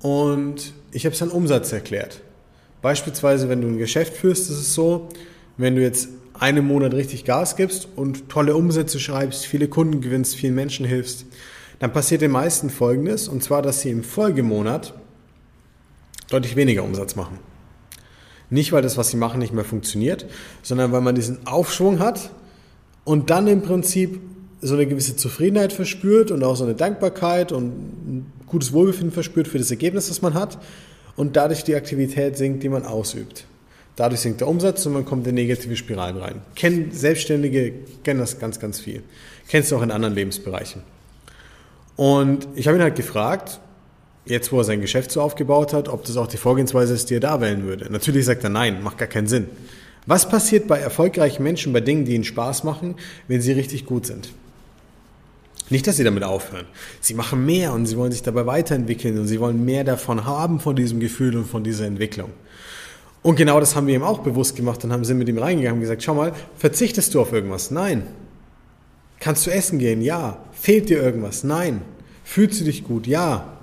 und 0.01 0.73
ich 0.91 1.05
habe 1.05 1.15
es 1.15 1.21
an 1.21 1.29
Umsatz 1.29 1.71
erklärt. 1.71 2.21
Beispielsweise, 2.81 3.49
wenn 3.49 3.61
du 3.61 3.67
ein 3.67 3.77
Geschäft 3.77 4.13
führst, 4.13 4.49
ist 4.49 4.57
es 4.57 4.73
so, 4.73 5.09
wenn 5.57 5.75
du 5.75 5.81
jetzt 5.81 6.09
einen 6.33 6.65
Monat 6.65 6.93
richtig 6.93 7.25
Gas 7.25 7.55
gibst 7.55 7.87
und 7.95 8.29
tolle 8.29 8.55
Umsätze 8.55 8.99
schreibst, 8.99 9.45
viele 9.45 9.67
Kunden 9.67 10.01
gewinnst, 10.01 10.35
vielen 10.35 10.55
Menschen 10.55 10.85
hilfst, 10.85 11.25
dann 11.79 11.93
passiert 11.93 12.21
den 12.21 12.31
meisten 12.31 12.69
Folgendes, 12.69 13.27
und 13.27 13.43
zwar, 13.43 13.61
dass 13.61 13.81
sie 13.81 13.91
im 13.91 14.03
Folgemonat 14.03 14.93
deutlich 16.29 16.55
weniger 16.55 16.83
Umsatz 16.83 17.15
machen. 17.15 17.39
Nicht, 18.49 18.71
weil 18.71 18.81
das, 18.81 18.97
was 18.97 19.09
sie 19.09 19.17
machen, 19.17 19.39
nicht 19.39 19.53
mehr 19.53 19.65
funktioniert, 19.65 20.25
sondern 20.63 20.91
weil 20.91 21.01
man 21.01 21.15
diesen 21.15 21.45
Aufschwung 21.45 21.99
hat 21.99 22.31
und 23.03 23.29
dann 23.29 23.47
im 23.47 23.61
Prinzip 23.61 24.19
so 24.61 24.73
eine 24.73 24.87
gewisse 24.87 25.15
Zufriedenheit 25.15 25.73
verspürt 25.73 26.31
und 26.31 26.43
auch 26.43 26.55
so 26.55 26.63
eine 26.63 26.73
Dankbarkeit 26.73 27.51
und 27.51 27.65
ein 27.65 28.31
gutes 28.47 28.73
Wohlbefinden 28.73 29.11
verspürt 29.11 29.47
für 29.47 29.57
das 29.57 29.69
Ergebnis, 29.69 30.07
das 30.07 30.21
man 30.21 30.33
hat 30.33 30.57
und 31.15 31.35
dadurch 31.35 31.63
die 31.63 31.75
Aktivität 31.75 32.37
sinkt, 32.37 32.63
die 32.63 32.69
man 32.69 32.85
ausübt. 32.85 33.45
Dadurch 33.95 34.21
sinkt 34.21 34.41
der 34.41 34.47
Umsatz 34.47 34.85
und 34.85 34.93
man 34.93 35.05
kommt 35.05 35.27
in 35.27 35.35
negative 35.35 35.75
Spiralen 35.75 36.17
rein. 36.17 36.41
Kennen 36.55 36.91
Selbstständige, 36.91 37.73
kennen 38.03 38.19
das 38.19 38.39
ganz, 38.39 38.59
ganz 38.59 38.79
viel. 38.79 39.03
Kennst 39.47 39.71
du 39.71 39.77
auch 39.77 39.81
in 39.81 39.91
anderen 39.91 40.13
Lebensbereichen. 40.13 40.83
Und 41.97 42.47
ich 42.55 42.67
habe 42.67 42.77
ihn 42.77 42.83
halt 42.83 42.95
gefragt, 42.95 43.59
jetzt 44.25 44.51
wo 44.51 44.59
er 44.59 44.63
sein 44.63 44.79
Geschäft 44.79 45.11
so 45.11 45.21
aufgebaut 45.21 45.73
hat, 45.73 45.89
ob 45.89 46.05
das 46.05 46.15
auch 46.15 46.27
die 46.27 46.37
Vorgehensweise 46.37 46.93
ist, 46.93 47.09
die 47.09 47.15
er 47.15 47.19
da 47.19 47.41
wählen 47.41 47.63
würde. 47.63 47.91
Natürlich 47.91 48.25
sagt 48.25 48.43
er 48.43 48.49
nein, 48.49 48.81
macht 48.81 48.97
gar 48.97 49.07
keinen 49.07 49.27
Sinn. 49.27 49.47
Was 50.05 50.29
passiert 50.29 50.67
bei 50.67 50.79
erfolgreichen 50.79 51.43
Menschen, 51.43 51.73
bei 51.73 51.81
Dingen, 51.81 52.05
die 52.05 52.15
ihnen 52.15 52.23
Spaß 52.23 52.63
machen, 52.63 52.95
wenn 53.27 53.41
sie 53.41 53.51
richtig 53.51 53.85
gut 53.85 54.05
sind? 54.05 54.29
Nicht, 55.69 55.85
dass 55.85 55.97
sie 55.97 56.05
damit 56.05 56.23
aufhören. 56.23 56.65
Sie 57.01 57.13
machen 57.13 57.45
mehr 57.45 57.73
und 57.73 57.87
sie 57.87 57.97
wollen 57.97 58.13
sich 58.13 58.23
dabei 58.23 58.45
weiterentwickeln 58.45 59.19
und 59.19 59.27
sie 59.27 59.41
wollen 59.41 59.65
mehr 59.65 59.83
davon 59.83 60.25
haben, 60.25 60.61
von 60.61 60.77
diesem 60.77 61.01
Gefühl 61.01 61.35
und 61.35 61.45
von 61.45 61.63
dieser 61.63 61.85
Entwicklung. 61.85 62.29
Und 63.21 63.35
genau 63.35 63.59
das 63.59 63.75
haben 63.75 63.87
wir 63.87 63.95
ihm 63.95 64.03
auch 64.03 64.19
bewusst 64.19 64.55
gemacht 64.55 64.81
und 64.85 64.93
haben 64.93 65.03
sind 65.03 65.17
mit 65.17 65.27
ihm 65.27 65.37
reingegangen 65.37 65.79
und 65.79 65.81
gesagt, 65.81 66.03
schau 66.03 66.13
mal, 66.13 66.31
verzichtest 66.55 67.13
du 67.13 67.19
auf 67.19 67.33
irgendwas? 67.33 67.71
Nein. 67.71 68.03
Kannst 69.19 69.45
du 69.45 69.51
essen 69.51 69.79
gehen? 69.79 70.01
Ja. 70.01 70.37
Fehlt 70.59 70.89
dir 70.89 71.01
irgendwas? 71.01 71.43
Nein. 71.43 71.81
Fühlst 72.23 72.59
du 72.59 72.65
dich 72.65 72.83
gut? 72.83 73.07
Ja. 73.07 73.57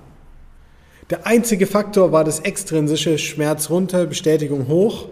Der 1.09 1.27
einzige 1.27 1.67
Faktor 1.67 2.11
war 2.11 2.23
das 2.23 2.39
extrinsische 2.39 3.17
Schmerz 3.17 3.69
runter, 3.69 4.05
Bestätigung 4.05 4.67
hoch. 4.67 5.09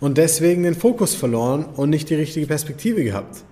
und 0.00 0.16
deswegen 0.16 0.62
den 0.62 0.74
Fokus 0.74 1.14
verloren 1.14 1.66
und 1.76 1.90
nicht 1.90 2.08
die 2.08 2.14
richtige 2.14 2.46
Perspektive 2.46 3.04
gehabt. 3.04 3.42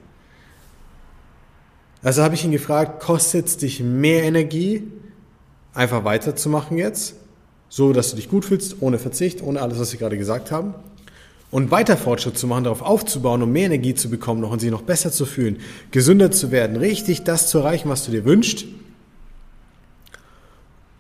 Also 2.03 2.23
habe 2.23 2.35
ich 2.35 2.45
ihn 2.45 2.53
gefragt, 2.53 3.01
kostet 3.03 3.47
es 3.47 3.57
dich 3.59 3.81
mehr 3.81 4.23
Energie, 4.23 4.85
einfach 5.75 6.05
weiterzumachen 6.05 6.79
jetzt, 6.79 7.17
so 7.69 7.93
dass 7.93 8.11
du 8.11 8.17
dich 8.17 8.31
gut 8.31 8.47
fühlst, 8.47 8.77
ohne 8.81 8.99
Verzicht, 8.99 9.43
ohne 9.43 9.61
alles, 9.61 9.79
was 9.79 9.93
wir 9.93 9.99
gerade 9.99 10.17
gesagt 10.17 10.51
haben, 10.51 10.75
und 11.50 11.71
weiter 11.71 11.97
Fortschritt 11.97 12.37
zu 12.37 12.47
machen, 12.47 12.64
darauf 12.64 12.83
aufzubauen, 12.83 13.43
um 13.43 13.52
mehr 13.52 13.67
Energie 13.67 13.95
zu 13.95 14.11
bekommen 14.11 14.40
noch 14.40 14.50
und 14.50 14.61
sich 14.61 14.71
noch 14.71 14.83
besser 14.83 15.11
zu 15.11 15.25
fühlen, 15.25 15.59
gesünder 15.90 16.31
zu 16.31 16.50
werden, 16.50 16.76
richtig 16.76 17.25
das 17.25 17.49
zu 17.49 17.59
erreichen, 17.59 17.88
was 17.88 18.05
du 18.05 18.11
dir 18.11 18.25
wünschst? 18.25 18.67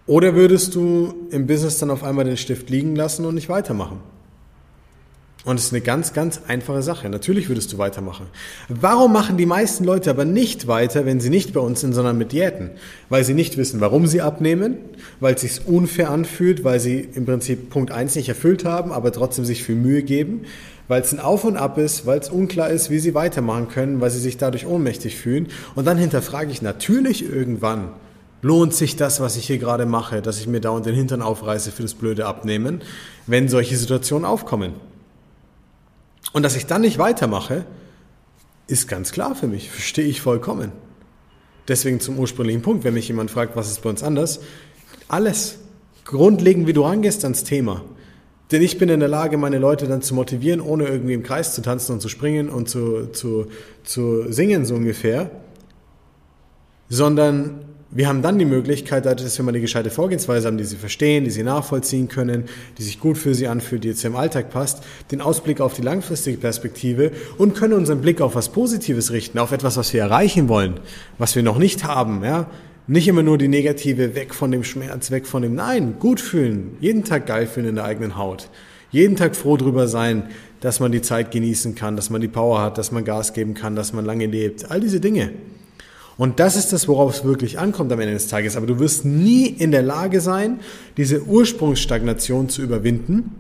Oder 0.06 0.34
würdest 0.34 0.74
du 0.74 1.12
im 1.30 1.46
Business 1.46 1.78
dann 1.78 1.90
auf 1.90 2.02
einmal 2.02 2.24
den 2.24 2.38
Stift 2.38 2.70
liegen 2.70 2.96
lassen 2.96 3.26
und 3.26 3.34
nicht 3.34 3.50
weitermachen? 3.50 4.00
Und 5.48 5.58
es 5.58 5.64
ist 5.64 5.72
eine 5.72 5.80
ganz, 5.80 6.12
ganz 6.12 6.42
einfache 6.46 6.82
Sache. 6.82 7.08
Natürlich 7.08 7.48
würdest 7.48 7.72
du 7.72 7.78
weitermachen. 7.78 8.26
Warum 8.68 9.14
machen 9.14 9.38
die 9.38 9.46
meisten 9.46 9.82
Leute 9.82 10.10
aber 10.10 10.26
nicht 10.26 10.66
weiter, 10.66 11.06
wenn 11.06 11.20
sie 11.20 11.30
nicht 11.30 11.54
bei 11.54 11.60
uns 11.60 11.80
sind, 11.80 11.94
sondern 11.94 12.18
mit 12.18 12.32
Diäten? 12.32 12.72
Weil 13.08 13.24
sie 13.24 13.32
nicht 13.32 13.56
wissen, 13.56 13.80
warum 13.80 14.06
sie 14.06 14.20
abnehmen, 14.20 14.76
weil 15.20 15.36
es 15.36 15.40
sich 15.40 15.66
unfair 15.66 16.10
anfühlt, 16.10 16.64
weil 16.64 16.80
sie 16.80 17.08
im 17.14 17.24
Prinzip 17.24 17.70
Punkt 17.70 17.92
1 17.92 18.14
nicht 18.16 18.28
erfüllt 18.28 18.66
haben, 18.66 18.92
aber 18.92 19.10
trotzdem 19.10 19.46
sich 19.46 19.64
viel 19.64 19.76
Mühe 19.76 20.02
geben, 20.02 20.42
weil 20.86 21.00
es 21.00 21.14
ein 21.14 21.18
Auf 21.18 21.44
und 21.44 21.56
Ab 21.56 21.78
ist, 21.78 22.04
weil 22.04 22.18
es 22.18 22.28
unklar 22.28 22.68
ist, 22.68 22.90
wie 22.90 22.98
sie 22.98 23.14
weitermachen 23.14 23.68
können, 23.68 24.02
weil 24.02 24.10
sie 24.10 24.20
sich 24.20 24.36
dadurch 24.36 24.66
ohnmächtig 24.66 25.16
fühlen. 25.16 25.46
Und 25.74 25.86
dann 25.86 25.96
hinterfrage 25.96 26.50
ich 26.50 26.60
natürlich 26.60 27.24
irgendwann, 27.26 27.92
lohnt 28.42 28.74
sich 28.74 28.96
das, 28.96 29.18
was 29.18 29.38
ich 29.38 29.46
hier 29.46 29.56
gerade 29.56 29.86
mache, 29.86 30.20
dass 30.20 30.40
ich 30.40 30.46
mir 30.46 30.60
dauernd 30.60 30.84
den 30.84 30.94
Hintern 30.94 31.22
aufreiße 31.22 31.72
für 31.72 31.80
das 31.80 31.94
blöde 31.94 32.26
Abnehmen, 32.26 32.82
wenn 33.26 33.48
solche 33.48 33.78
Situationen 33.78 34.26
aufkommen? 34.26 34.74
Und 36.32 36.42
dass 36.42 36.56
ich 36.56 36.66
dann 36.66 36.82
nicht 36.82 36.98
weitermache, 36.98 37.64
ist 38.66 38.86
ganz 38.86 39.12
klar 39.12 39.34
für 39.34 39.46
mich, 39.46 39.70
verstehe 39.70 40.04
ich 40.04 40.20
vollkommen. 40.20 40.72
Deswegen 41.68 42.00
zum 42.00 42.18
ursprünglichen 42.18 42.62
Punkt, 42.62 42.84
wenn 42.84 42.94
mich 42.94 43.08
jemand 43.08 43.30
fragt, 43.30 43.56
was 43.56 43.70
ist 43.70 43.82
bei 43.82 43.90
uns 43.90 44.02
anders, 44.02 44.40
alles. 45.08 45.58
Grundlegend, 46.04 46.66
wie 46.66 46.72
du 46.72 46.82
rangehst 46.82 47.22
ans 47.24 47.44
Thema. 47.44 47.82
Denn 48.50 48.62
ich 48.62 48.78
bin 48.78 48.88
in 48.88 49.00
der 49.00 49.10
Lage, 49.10 49.36
meine 49.36 49.58
Leute 49.58 49.86
dann 49.86 50.00
zu 50.00 50.14
motivieren, 50.14 50.62
ohne 50.62 50.86
irgendwie 50.86 51.12
im 51.12 51.22
Kreis 51.22 51.54
zu 51.54 51.60
tanzen 51.60 51.92
und 51.92 52.00
zu 52.00 52.08
springen 52.08 52.48
und 52.48 52.70
zu, 52.70 53.08
zu, 53.08 53.48
zu 53.84 54.32
singen, 54.32 54.64
so 54.64 54.74
ungefähr. 54.74 55.30
Sondern 56.88 57.67
wir 57.90 58.06
haben 58.06 58.20
dann 58.20 58.38
die 58.38 58.44
Möglichkeit, 58.44 59.06
dass 59.06 59.38
wir 59.38 59.44
mal 59.44 59.50
eine 59.50 59.62
gescheite 59.62 59.88
Vorgehensweise 59.88 60.46
haben, 60.46 60.58
die 60.58 60.64
sie 60.64 60.76
verstehen, 60.76 61.24
die 61.24 61.30
sie 61.30 61.42
nachvollziehen 61.42 62.08
können, 62.08 62.44
die 62.76 62.82
sich 62.82 63.00
gut 63.00 63.16
für 63.16 63.34
sie 63.34 63.48
anfühlt, 63.48 63.82
die 63.82 63.88
jetzt 63.88 64.04
im 64.04 64.14
Alltag 64.14 64.50
passt, 64.50 64.82
den 65.10 65.22
Ausblick 65.22 65.62
auf 65.62 65.72
die 65.72 65.80
langfristige 65.80 66.36
Perspektive 66.36 67.12
und 67.38 67.54
können 67.54 67.72
unseren 67.72 68.02
Blick 68.02 68.20
auf 68.20 68.34
was 68.34 68.50
Positives 68.50 69.10
richten, 69.10 69.38
auf 69.38 69.52
etwas, 69.52 69.78
was 69.78 69.92
wir 69.94 70.02
erreichen 70.02 70.48
wollen, 70.48 70.80
was 71.16 71.34
wir 71.34 71.42
noch 71.42 71.58
nicht 71.58 71.84
haben, 71.84 72.22
ja. 72.24 72.50
Nicht 72.90 73.06
immer 73.06 73.22
nur 73.22 73.36
die 73.36 73.48
Negative, 73.48 74.14
weg 74.14 74.34
von 74.34 74.50
dem 74.50 74.64
Schmerz, 74.64 75.10
weg 75.10 75.26
von 75.26 75.42
dem 75.42 75.54
Nein, 75.54 75.96
gut 75.98 76.22
fühlen, 76.22 76.76
jeden 76.80 77.04
Tag 77.04 77.26
geil 77.26 77.46
fühlen 77.46 77.68
in 77.68 77.74
der 77.74 77.84
eigenen 77.84 78.16
Haut. 78.16 78.48
Jeden 78.90 79.16
Tag 79.16 79.36
froh 79.36 79.58
drüber 79.58 79.88
sein, 79.88 80.30
dass 80.60 80.80
man 80.80 80.90
die 80.90 81.02
Zeit 81.02 81.30
genießen 81.30 81.74
kann, 81.74 81.96
dass 81.96 82.08
man 82.08 82.22
die 82.22 82.28
Power 82.28 82.62
hat, 82.62 82.78
dass 82.78 82.90
man 82.90 83.04
Gas 83.04 83.34
geben 83.34 83.52
kann, 83.52 83.76
dass 83.76 83.92
man 83.92 84.06
lange 84.06 84.24
lebt. 84.24 84.70
All 84.70 84.80
diese 84.80 85.00
Dinge. 85.00 85.32
Und 86.18 86.40
das 86.40 86.56
ist 86.56 86.72
das, 86.72 86.88
worauf 86.88 87.14
es 87.14 87.24
wirklich 87.24 87.60
ankommt 87.60 87.92
am 87.92 88.00
Ende 88.00 88.12
des 88.12 88.26
Tages. 88.26 88.56
Aber 88.56 88.66
du 88.66 88.80
wirst 88.80 89.04
nie 89.04 89.46
in 89.46 89.70
der 89.70 89.82
Lage 89.82 90.20
sein, 90.20 90.58
diese 90.96 91.22
Ursprungsstagnation 91.22 92.48
zu 92.48 92.60
überwinden, 92.60 93.36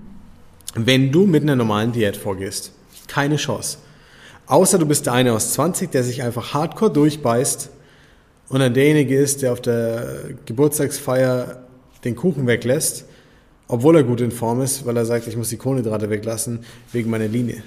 wenn 0.74 1.10
du 1.10 1.26
mit 1.26 1.42
einer 1.42 1.56
normalen 1.56 1.90
Diät 1.90 2.16
vorgehst. 2.16 2.72
Keine 3.08 3.36
Chance. 3.36 3.78
Außer 4.46 4.78
du 4.78 4.86
bist 4.86 5.06
der 5.06 5.12
eine 5.12 5.32
aus 5.32 5.52
20, 5.54 5.90
der 5.90 6.04
sich 6.04 6.22
einfach 6.22 6.54
hardcore 6.54 6.92
durchbeißt 6.92 7.68
und 8.48 8.60
dann 8.60 8.72
derjenige 8.72 9.18
ist, 9.18 9.42
der 9.42 9.52
auf 9.52 9.60
der 9.60 10.30
Geburtstagsfeier 10.46 11.64
den 12.04 12.14
Kuchen 12.14 12.46
weglässt, 12.46 13.06
obwohl 13.66 13.96
er 13.96 14.04
gut 14.04 14.20
in 14.20 14.30
Form 14.30 14.62
ist, 14.62 14.86
weil 14.86 14.96
er 14.96 15.04
sagt, 15.04 15.26
ich 15.26 15.36
muss 15.36 15.48
die 15.48 15.56
Kohlenhydrate 15.56 16.08
weglassen 16.10 16.60
wegen 16.92 17.10
meiner 17.10 17.28
Linie. 17.28 17.62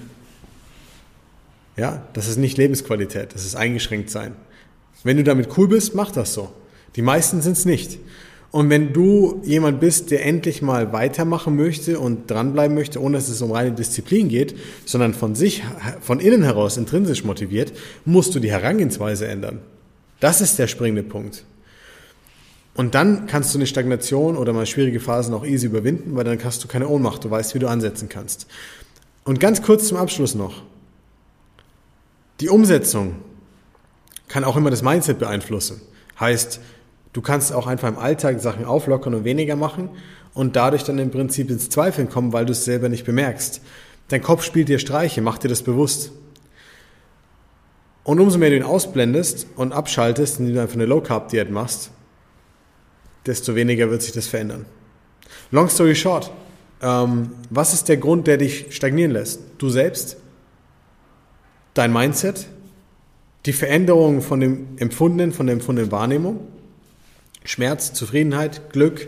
Ja, 1.76 2.02
das 2.14 2.30
ist 2.30 2.38
nicht 2.38 2.58
Lebensqualität, 2.58 3.36
das 3.36 3.46
ist 3.46 3.56
eingeschränkt 3.56 4.10
sein. 4.10 4.36
Wenn 5.04 5.18
du 5.18 5.24
damit 5.24 5.58
cool 5.58 5.68
bist, 5.68 5.96
mach 5.96 6.12
das 6.12 6.34
so. 6.34 6.50
Die 6.96 7.02
meisten 7.02 7.42
sind 7.42 7.54
es 7.54 7.66
nicht. 7.66 8.00
Und 8.52 8.70
wenn 8.70 8.92
du 8.92 9.42
jemand 9.46 9.80
bist, 9.80 10.12
der 10.12 10.26
endlich 10.26 10.62
mal 10.62 10.92
weitermachen 10.92 11.56
möchte 11.56 12.00
und 12.00 12.30
dranbleiben 12.30 12.76
möchte, 12.76 13.02
ohne 13.02 13.18
dass 13.18 13.30
es 13.30 13.42
um 13.42 13.52
reine 13.52 13.72
Disziplin 13.72 14.28
geht, 14.28 14.56
sondern 14.86 15.14
von 15.14 15.36
sich, 15.36 15.64
von 16.02 16.20
innen 16.20 16.44
heraus 16.44 16.76
intrinsisch 16.76 17.24
motiviert, 17.24 17.72
musst 18.04 18.36
du 18.36 18.40
die 18.40 18.52
Herangehensweise 18.52 19.26
ändern. 19.28 19.60
Das 20.20 20.42
ist 20.42 20.60
der 20.60 20.68
springende 20.68 21.04
Punkt. 21.04 21.46
Und 22.74 22.94
dann 22.94 23.26
kannst 23.26 23.54
du 23.54 23.58
eine 23.58 23.68
Stagnation 23.68 24.36
oder 24.36 24.54
mal 24.54 24.66
schwierige 24.66 25.00
Phasen 25.00 25.34
auch 25.34 25.46
easy 25.46 25.68
überwinden, 25.68 26.16
weil 26.16 26.26
dann 26.26 26.42
hast 26.44 26.64
du 26.64 26.68
keine 26.68 26.90
Ohnmacht, 26.90 27.24
du 27.24 27.32
weißt, 27.32 27.56
wie 27.56 27.60
du 27.60 27.68
ansetzen 27.68 28.10
kannst. 28.10 28.48
Und 29.24 29.40
ganz 29.40 29.62
kurz 29.62 29.88
zum 29.88 29.98
Abschluss 29.98 30.36
noch. 30.36 30.64
Die 32.42 32.50
Umsetzung 32.50 33.16
kann 34.32 34.46
auch 34.46 34.56
immer 34.56 34.70
das 34.70 34.82
Mindset 34.82 35.20
beeinflussen. 35.20 35.82
Heißt, 36.20 36.62
du 37.12 37.22
kannst 37.22 37.52
auch 37.52 37.67
einfach 37.67 37.89
im 37.89 37.98
Alltag 37.98 38.39
Sachen 38.39 38.63
auflockern 38.63 39.13
und 39.13 39.26
weniger 39.26 39.58
machen 39.58 39.89
und 40.34 40.56
dadurch 40.56 40.84
dann 40.84 41.00
im 41.00 41.12
Prinzip 41.12 41.50
ins 41.50 41.70
Zweifeln 41.70 42.10
kommen, 42.10 42.32
weil 42.32 42.46
du 42.46 42.54
es 42.54 42.63
selber 42.63 42.88
nicht 42.88 43.06
bemerkst. 43.06 43.62
Dein 44.08 44.22
Kopf 44.22 44.44
spielt 44.44 44.70
dir 44.70 44.80
Streiche, 44.80 45.22
mach 45.22 45.38
dir 45.38 45.50
das 45.50 45.63
bewusst. 45.63 46.13
Und 48.04 48.22
umso 48.22 48.38
mehr 48.38 48.50
du 48.50 48.56
ihn 48.56 48.63
ausblendest 48.63 49.48
und 49.58 49.74
abschaltest, 49.74 50.39
indem 50.39 50.56
du 50.56 50.62
einfach 50.62 50.76
eine 50.76 50.86
Low-Carb-Diät 50.86 51.52
machst, 51.52 51.91
desto 53.26 53.54
weniger 53.54 53.91
wird 53.91 54.02
sich 54.02 54.13
das 54.13 54.28
verändern. 54.28 54.65
Long 55.52 55.67
story 55.67 55.96
short, 55.96 56.32
ähm, 56.82 57.32
was 57.50 57.74
ist 57.74 57.89
der 57.89 57.98
Grund, 57.98 58.28
der 58.28 58.38
dich 58.38 58.67
stagnieren 58.70 59.12
lässt? 59.12 59.41
Du 59.58 59.70
selbst? 59.70 60.15
Dein 61.74 61.91
Mindset? 61.91 62.48
Die 63.46 63.54
Veränderung 63.54 64.22
von 64.22 64.40
dem 64.40 64.68
Empfundenen, 64.78 65.32
von 65.32 65.48
der 65.48 65.54
empfundenen 65.54 65.92
Wahrnehmung, 65.92 66.42
Schmerz, 67.44 67.92
Zufriedenheit, 67.94 68.72
Glück, 68.72 69.08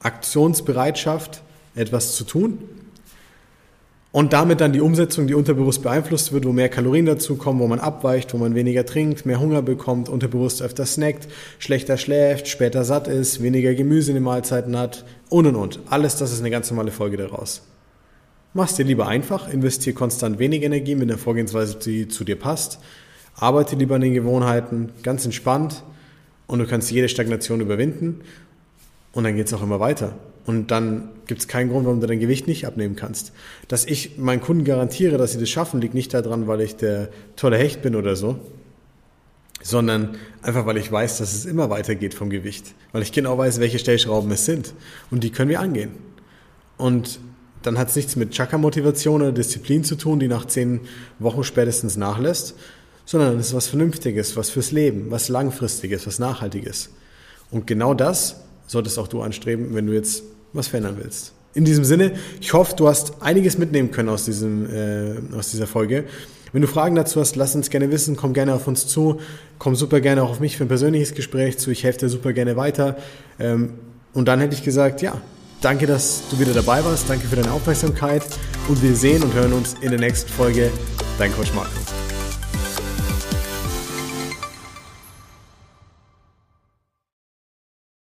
Aktionsbereitschaft, 0.00 1.42
etwas 1.74 2.14
zu 2.14 2.22
tun. 2.24 2.58
Und 4.12 4.32
damit 4.32 4.60
dann 4.60 4.72
die 4.72 4.80
Umsetzung, 4.80 5.26
die 5.26 5.34
unterbewusst 5.34 5.82
beeinflusst 5.82 6.32
wird, 6.32 6.46
wo 6.46 6.52
mehr 6.52 6.68
Kalorien 6.68 7.04
dazukommen, 7.04 7.60
wo 7.60 7.66
man 7.66 7.80
abweicht, 7.80 8.32
wo 8.32 8.38
man 8.38 8.54
weniger 8.54 8.86
trinkt, 8.86 9.26
mehr 9.26 9.40
Hunger 9.40 9.60
bekommt, 9.60 10.08
unterbewusst 10.08 10.62
öfter 10.62 10.86
snackt, 10.86 11.28
schlechter 11.58 11.98
schläft, 11.98 12.48
später 12.48 12.84
satt 12.84 13.08
ist, 13.08 13.42
weniger 13.42 13.74
Gemüse 13.74 14.12
in 14.12 14.14
den 14.14 14.24
Mahlzeiten 14.24 14.78
hat 14.78 15.04
und 15.28 15.46
und 15.46 15.56
und. 15.56 15.80
Alles 15.90 16.16
das 16.16 16.32
ist 16.32 16.40
eine 16.40 16.50
ganz 16.50 16.70
normale 16.70 16.92
Folge 16.92 17.16
daraus. 17.16 17.62
Mach's 18.54 18.76
dir 18.76 18.84
lieber 18.84 19.08
einfach, 19.08 19.52
investier 19.52 19.94
konstant 19.94 20.38
wenig 20.38 20.62
Energie 20.62 20.94
mit 20.94 21.10
einer 21.10 21.18
Vorgehensweise, 21.18 21.76
die 21.76 22.08
zu 22.08 22.24
dir 22.24 22.36
passt 22.36 22.78
Arbeite 23.40 23.76
lieber 23.76 23.96
an 23.96 24.00
den 24.00 24.14
Gewohnheiten, 24.14 24.90
ganz 25.02 25.24
entspannt 25.24 25.84
und 26.46 26.58
du 26.58 26.66
kannst 26.66 26.90
jede 26.90 27.08
Stagnation 27.08 27.60
überwinden 27.60 28.20
und 29.12 29.24
dann 29.24 29.36
geht 29.36 29.46
es 29.46 29.52
auch 29.54 29.62
immer 29.62 29.80
weiter. 29.80 30.14
Und 30.44 30.70
dann 30.70 31.10
gibt 31.26 31.40
es 31.40 31.48
keinen 31.48 31.70
Grund, 31.70 31.84
warum 31.84 32.00
du 32.00 32.06
dein 32.06 32.20
Gewicht 32.20 32.46
nicht 32.46 32.66
abnehmen 32.66 32.96
kannst. 32.96 33.32
Dass 33.68 33.84
ich 33.84 34.16
meinen 34.16 34.40
Kunden 34.40 34.64
garantiere, 34.64 35.18
dass 35.18 35.32
sie 35.32 35.38
das 35.38 35.50
schaffen, 35.50 35.80
liegt 35.80 35.92
nicht 35.92 36.14
daran, 36.14 36.46
weil 36.46 36.62
ich 36.62 36.76
der 36.76 37.10
tolle 37.36 37.58
Hecht 37.58 37.82
bin 37.82 37.94
oder 37.94 38.16
so, 38.16 38.40
sondern 39.62 40.16
einfach, 40.40 40.64
weil 40.64 40.78
ich 40.78 40.90
weiß, 40.90 41.18
dass 41.18 41.34
es 41.34 41.44
immer 41.44 41.68
weitergeht 41.68 42.14
vom 42.14 42.30
Gewicht. 42.30 42.74
Weil 42.92 43.02
ich 43.02 43.12
genau 43.12 43.36
weiß, 43.36 43.60
welche 43.60 43.78
Stellschrauben 43.78 44.30
es 44.30 44.46
sind. 44.46 44.72
Und 45.10 45.22
die 45.22 45.30
können 45.30 45.50
wir 45.50 45.60
angehen. 45.60 45.90
Und 46.78 47.20
dann 47.62 47.76
hat 47.76 47.88
es 47.88 47.96
nichts 47.96 48.16
mit 48.16 48.30
Chakra-Motivation 48.30 49.20
oder 49.20 49.32
Disziplin 49.32 49.84
zu 49.84 49.96
tun, 49.96 50.18
die 50.18 50.28
nach 50.28 50.46
zehn 50.46 50.80
Wochen 51.18 51.44
spätestens 51.44 51.96
nachlässt, 51.96 52.54
sondern 53.08 53.38
es 53.38 53.46
ist 53.46 53.54
was 53.54 53.68
Vernünftiges, 53.68 54.36
was 54.36 54.50
fürs 54.50 54.70
Leben, 54.70 55.06
was 55.08 55.30
Langfristiges, 55.30 56.06
was 56.06 56.18
Nachhaltiges. 56.18 56.90
Und 57.50 57.66
genau 57.66 57.94
das 57.94 58.36
solltest 58.66 58.98
auch 58.98 59.08
du 59.08 59.22
anstreben, 59.22 59.74
wenn 59.74 59.86
du 59.86 59.94
jetzt 59.94 60.24
was 60.52 60.68
verändern 60.68 60.98
willst. 61.00 61.32
In 61.54 61.64
diesem 61.64 61.84
Sinne, 61.84 62.12
ich 62.38 62.52
hoffe, 62.52 62.76
du 62.76 62.86
hast 62.86 63.14
einiges 63.20 63.56
mitnehmen 63.56 63.92
können 63.92 64.10
aus, 64.10 64.26
diesem, 64.26 64.68
äh, 64.70 65.14
aus 65.34 65.50
dieser 65.50 65.66
Folge. 65.66 66.04
Wenn 66.52 66.60
du 66.60 66.68
Fragen 66.68 66.96
dazu 66.96 67.18
hast, 67.18 67.34
lass 67.36 67.54
uns 67.54 67.70
gerne 67.70 67.90
wissen, 67.90 68.14
komm 68.14 68.34
gerne 68.34 68.52
auf 68.52 68.68
uns 68.68 68.86
zu, 68.86 69.20
komm 69.58 69.74
super 69.74 70.02
gerne 70.02 70.22
auch 70.22 70.28
auf 70.28 70.40
mich 70.40 70.58
für 70.58 70.66
ein 70.66 70.68
persönliches 70.68 71.14
Gespräch 71.14 71.56
zu, 71.56 71.70
ich 71.70 71.84
helfe 71.84 72.00
dir 72.00 72.08
super 72.10 72.34
gerne 72.34 72.56
weiter. 72.56 72.98
Ähm, 73.40 73.72
und 74.12 74.28
dann 74.28 74.38
hätte 74.40 74.52
ich 74.54 74.62
gesagt, 74.62 75.00
ja, 75.00 75.18
danke, 75.62 75.86
dass 75.86 76.24
du 76.30 76.38
wieder 76.38 76.52
dabei 76.52 76.84
warst, 76.84 77.08
danke 77.08 77.26
für 77.26 77.36
deine 77.36 77.52
Aufmerksamkeit 77.52 78.22
und 78.68 78.82
wir 78.82 78.94
sehen 78.94 79.22
und 79.22 79.32
hören 79.32 79.54
uns 79.54 79.76
in 79.80 79.88
der 79.92 79.98
nächsten 79.98 80.30
Folge. 80.30 80.70
Dein 81.18 81.32
Coach 81.32 81.54
Marco. 81.54 82.07